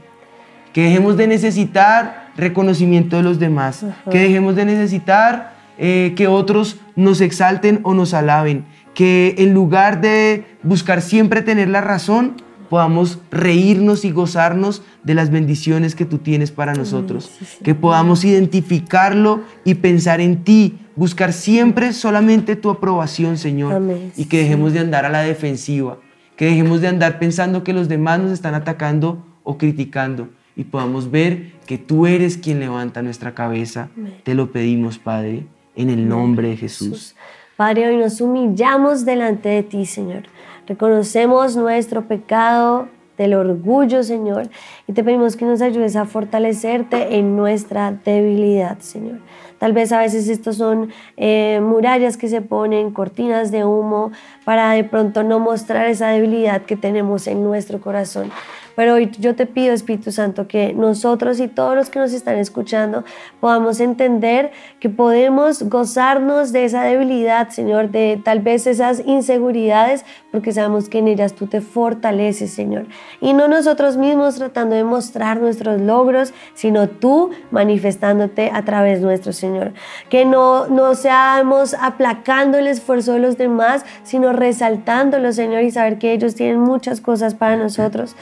que 0.74 0.84
dejemos 0.84 1.15
de 1.15 1.28
necesitar 1.28 2.32
reconocimiento 2.36 3.15
de 3.15 3.24
los 3.24 3.39
demás, 3.39 3.86
que 4.12 4.19
dejemos 4.19 4.56
de 4.56 4.65
necesitar 4.65 5.54
eh, 5.77 6.13
que 6.15 6.27
otros 6.27 6.77
nos 6.95 7.21
exalten 7.21 7.79
o 7.83 7.93
nos 7.93 8.13
alaben, 8.13 8.65
que 8.93 9.35
en 9.38 9.53
lugar 9.53 10.01
de 10.01 10.45
buscar 10.63 11.01
siempre 11.01 11.41
tener 11.41 11.69
la 11.69 11.81
razón, 11.81 12.35
podamos 12.69 13.19
reírnos 13.31 14.05
y 14.05 14.11
gozarnos 14.11 14.81
de 15.03 15.13
las 15.13 15.29
bendiciones 15.29 15.95
que 15.95 16.05
tú 16.05 16.17
tienes 16.17 16.51
para 16.51 16.73
nosotros, 16.73 17.31
que 17.63 17.75
podamos 17.75 18.23
identificarlo 18.25 19.43
y 19.63 19.75
pensar 19.75 20.21
en 20.21 20.43
ti, 20.43 20.79
buscar 20.95 21.33
siempre 21.33 21.93
solamente 21.93 22.55
tu 22.55 22.69
aprobación, 22.69 23.38
Señor, 23.38 23.81
y 24.15 24.25
que 24.25 24.39
dejemos 24.39 24.73
de 24.73 24.79
andar 24.79 25.05
a 25.05 25.09
la 25.09 25.21
defensiva, 25.21 25.99
que 26.35 26.45
dejemos 26.45 26.81
de 26.81 26.88
andar 26.88 27.19
pensando 27.19 27.63
que 27.63 27.73
los 27.73 27.88
demás 27.88 28.19
nos 28.19 28.31
están 28.31 28.55
atacando 28.55 29.23
o 29.43 29.57
criticando, 29.57 30.29
y 30.55 30.63
podamos 30.63 31.11
ver 31.11 31.51
que 31.67 31.77
tú 31.77 32.07
eres 32.07 32.38
quien 32.38 32.59
levanta 32.59 33.01
nuestra 33.01 33.33
cabeza. 33.33 33.89
Te 34.23 34.33
lo 34.35 34.51
pedimos, 34.51 34.97
Padre, 34.97 35.45
en 35.75 35.89
el 35.89 36.07
nombre 36.07 36.49
de 36.49 36.57
Jesús. 36.57 37.15
Padre, 37.57 37.88
hoy 37.88 37.97
nos 37.97 38.19
humillamos 38.21 39.05
delante 39.05 39.49
de 39.49 39.63
ti, 39.63 39.85
Señor. 39.85 40.23
Reconocemos 40.67 41.55
nuestro 41.55 42.07
pecado 42.07 42.89
del 43.17 43.33
orgullo, 43.33 44.03
Señor, 44.03 44.49
y 44.88 44.93
te 44.93 45.03
pedimos 45.03 45.35
que 45.35 45.45
nos 45.45 45.61
ayudes 45.61 45.95
a 45.95 46.05
fortalecerte 46.05 47.15
en 47.17 47.35
nuestra 47.35 47.91
debilidad, 47.91 48.79
Señor. 48.79 49.19
Tal 49.57 49.71
vez 49.71 49.91
a 49.93 49.99
veces 49.99 50.27
estos 50.27 50.57
son 50.57 50.91
eh, 51.15 51.61
murallas 51.61 52.17
que 52.17 52.27
se 52.27 52.41
ponen, 52.41 52.91
cortinas 52.91 53.51
de 53.51 53.63
humo, 53.63 54.11
para 54.43 54.71
de 54.71 54.83
pronto 54.83 55.23
no 55.23 55.39
mostrar 55.39 55.88
esa 55.88 56.09
debilidad 56.09 56.63
que 56.63 56.75
tenemos 56.75 57.27
en 57.27 57.41
nuestro 57.41 57.79
corazón. 57.79 58.31
Pero 58.75 58.95
hoy 58.95 59.11
yo 59.19 59.35
te 59.35 59.45
pido, 59.45 59.73
Espíritu 59.73 60.11
Santo, 60.11 60.47
que 60.47 60.73
nosotros 60.73 61.39
y 61.39 61.47
todos 61.47 61.75
los 61.75 61.89
que 61.89 61.99
nos 61.99 62.13
están 62.13 62.38
escuchando 62.38 63.03
podamos 63.39 63.79
entender 63.79 64.51
que 64.79 64.89
podemos 64.89 65.63
gozarnos 65.63 66.51
de 66.51 66.65
esa 66.65 66.83
debilidad, 66.83 67.49
Señor, 67.49 67.89
de 67.89 68.21
tal 68.23 68.41
vez 68.41 68.67
esas 68.67 69.01
inseguridades, 69.05 70.05
porque 70.31 70.51
sabemos 70.51 70.89
que 70.89 70.99
en 70.99 71.07
ellas 71.07 71.33
tú 71.33 71.47
te 71.47 71.61
fortaleces, 71.61 72.51
Señor. 72.51 72.85
Y 73.21 73.33
no 73.33 73.47
nosotros 73.47 73.95
mismos 73.95 74.35
tratando 74.35 74.75
de 74.75 74.83
mostrar 74.83 75.39
nuestros 75.39 75.79
logros, 75.79 76.33
sino 76.53 76.89
tú 76.89 77.31
manifestándote 77.51 78.51
a 78.53 78.63
través 78.65 79.01
nuestro, 79.01 79.31
Señor. 79.31 79.73
Que 80.09 80.25
no, 80.25 80.67
no 80.67 80.95
seamos 80.95 81.73
aplacando 81.73 82.57
el 82.57 82.67
esfuerzo 82.67 83.13
de 83.13 83.19
los 83.19 83.38
demás, 83.38 83.85
sino 84.03 84.33
resaltándolo, 84.33 85.31
Señor, 85.31 85.63
y 85.63 85.71
saber 85.71 85.97
que 85.97 86.11
ellos 86.11 86.35
tienen 86.35 86.59
muchas 86.59 86.99
cosas 86.99 87.35
para 87.35 87.55
nosotros 87.55 88.15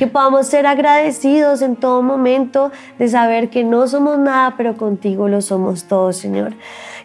que 0.00 0.06
podamos 0.06 0.46
ser 0.46 0.66
agradecidos 0.66 1.60
en 1.60 1.76
todo 1.76 2.00
momento 2.00 2.72
de 2.98 3.06
saber 3.06 3.50
que 3.50 3.64
no 3.64 3.86
somos 3.86 4.18
nada, 4.18 4.54
pero 4.56 4.74
contigo 4.78 5.28
lo 5.28 5.42
somos 5.42 5.84
todos, 5.84 6.16
Señor. 6.16 6.54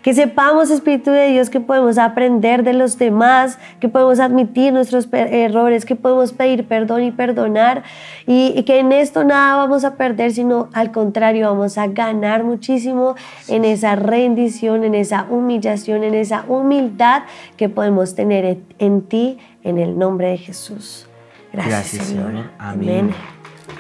Que 0.02 0.14
sepamos, 0.14 0.72
Espíritu 0.72 1.12
de 1.12 1.28
Dios, 1.28 1.50
que 1.50 1.60
podemos 1.60 1.98
aprender 1.98 2.64
de 2.64 2.72
los 2.72 2.98
demás, 2.98 3.60
que 3.82 3.90
podemos 3.90 4.22
admitir 4.22 4.72
nuestros 4.72 5.10
errores, 5.12 5.84
que 5.84 5.98
podemos 5.98 6.32
pedir 6.32 6.70
perdón 6.70 7.04
y 7.04 7.12
perdonar, 7.12 7.84
y, 8.28 8.54
y 8.56 8.64
que 8.64 8.80
en 8.80 8.94
esto 8.94 9.26
nada 9.26 9.58
vamos 9.58 9.84
a 9.84 9.96
perder, 9.96 10.32
sino 10.32 10.70
al 10.72 10.94
contrario, 10.94 11.50
vamos 11.50 11.78
a 11.78 11.88
ganar 11.88 12.46
muchísimo 12.46 13.16
en 13.50 13.66
esa 13.66 13.98
rendición, 13.98 14.86
en 14.86 14.96
esa 14.96 15.28
humillación, 15.30 16.06
en 16.06 16.14
esa 16.14 16.46
humildad 16.48 17.24
que 17.58 17.68
podemos 17.68 18.16
tener 18.16 18.60
en 18.80 19.02
ti, 19.02 19.38
en 19.64 19.80
el 19.80 20.00
nombre 20.00 20.30
de 20.30 20.38
Jesús. 20.38 21.10
Gracias, 21.56 22.08
Señor. 22.08 22.52
Amén. 22.58 23.12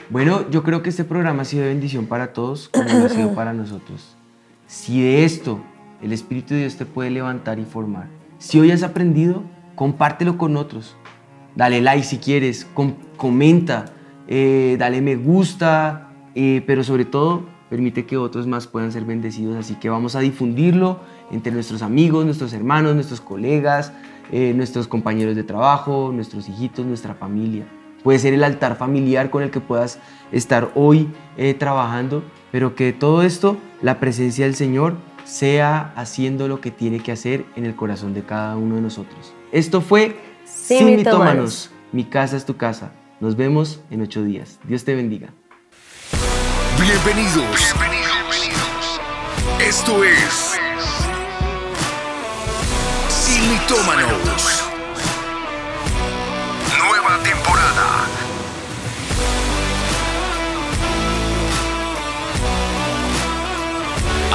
Bueno, 0.09 0.49
yo 0.49 0.63
creo 0.63 0.81
que 0.81 0.89
este 0.89 1.03
programa 1.03 1.41
ha 1.41 1.45
sido 1.45 1.63
de 1.63 1.69
bendición 1.69 2.05
para 2.05 2.33
todos, 2.33 2.69
como 2.69 2.88
lo 2.88 3.05
ha 3.05 3.09
sido 3.09 3.33
para 3.33 3.53
nosotros. 3.53 4.15
Si 4.67 5.01
de 5.01 5.25
esto 5.25 5.61
el 6.01 6.11
Espíritu 6.13 6.53
de 6.53 6.61
Dios 6.61 6.75
te 6.75 6.85
puede 6.85 7.09
levantar 7.09 7.59
y 7.59 7.65
formar, 7.65 8.07
si 8.38 8.59
hoy 8.59 8.71
has 8.71 8.83
aprendido, 8.83 9.43
compártelo 9.75 10.38
con 10.38 10.57
otros. 10.57 10.95
Dale 11.55 11.81
like 11.81 12.03
si 12.03 12.17
quieres, 12.17 12.67
comenta, 13.17 13.85
eh, 14.27 14.75
dale 14.77 15.01
me 15.01 15.15
gusta, 15.15 16.09
eh, 16.35 16.63
pero 16.67 16.83
sobre 16.83 17.05
todo 17.05 17.45
permite 17.69 18.05
que 18.05 18.17
otros 18.17 18.45
más 18.45 18.67
puedan 18.67 18.91
ser 18.91 19.05
bendecidos. 19.05 19.55
Así 19.57 19.75
que 19.75 19.89
vamos 19.89 20.15
a 20.15 20.19
difundirlo 20.19 20.99
entre 21.31 21.51
nuestros 21.51 21.81
amigos, 21.81 22.25
nuestros 22.25 22.53
hermanos, 22.53 22.93
nuestros 22.93 23.21
colegas, 23.21 23.93
eh, 24.31 24.53
nuestros 24.53 24.88
compañeros 24.88 25.35
de 25.35 25.43
trabajo, 25.43 26.11
nuestros 26.13 26.49
hijitos, 26.49 26.85
nuestra 26.85 27.13
familia. 27.15 27.65
Puede 28.03 28.19
ser 28.19 28.33
el 28.33 28.43
altar 28.43 28.77
familiar 28.77 29.29
con 29.29 29.41
el 29.41 29.49
que 29.49 29.59
puedas 29.59 29.99
estar 30.31 30.71
hoy 30.75 31.09
eh, 31.38 31.53
trabajando, 31.53 32.23
pero 32.51 32.75
que 32.75 32.93
todo 32.93 33.23
esto, 33.23 33.57
la 33.81 33.99
presencia 33.99 34.45
del 34.45 34.55
Señor, 34.55 34.97
sea 35.23 35.91
haciendo 35.95 36.47
lo 36.47 36.61
que 36.61 36.71
tiene 36.71 36.99
que 36.99 37.11
hacer 37.11 37.45
en 37.55 37.65
el 37.65 37.75
corazón 37.75 38.13
de 38.13 38.23
cada 38.23 38.55
uno 38.57 38.75
de 38.75 38.81
nosotros. 38.81 39.33
Esto 39.51 39.81
fue 39.81 40.19
Sin 40.45 40.97
Mitómanos. 40.97 41.71
Mi 41.91 42.03
casa 42.03 42.38
es 42.38 42.45
tu 42.45 42.57
casa. 42.57 42.91
Nos 43.19 43.35
vemos 43.35 43.81
en 43.89 44.01
ocho 44.01 44.23
días. 44.23 44.59
Dios 44.65 44.83
te 44.83 44.93
bendiga. 44.93 45.29
Bienvenidos. 46.79 47.73
Bienvenidos. 47.73 49.01
Esto 49.59 50.03
es 50.03 50.54
Mitómanos. 53.67 54.63
Nueva 56.78 57.17
temporada. 57.23 58.06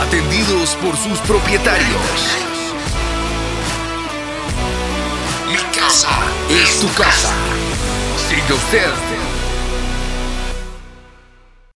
Atendidos 0.01 0.71
por 0.83 0.97
sus 0.97 1.21
propietarios. 1.21 1.87
Mi 5.47 5.79
casa 5.79 6.09
es 6.49 6.81
tu 6.81 6.93
casa. 6.95 7.31
Sigue 8.29 8.53
usted 8.53 9.30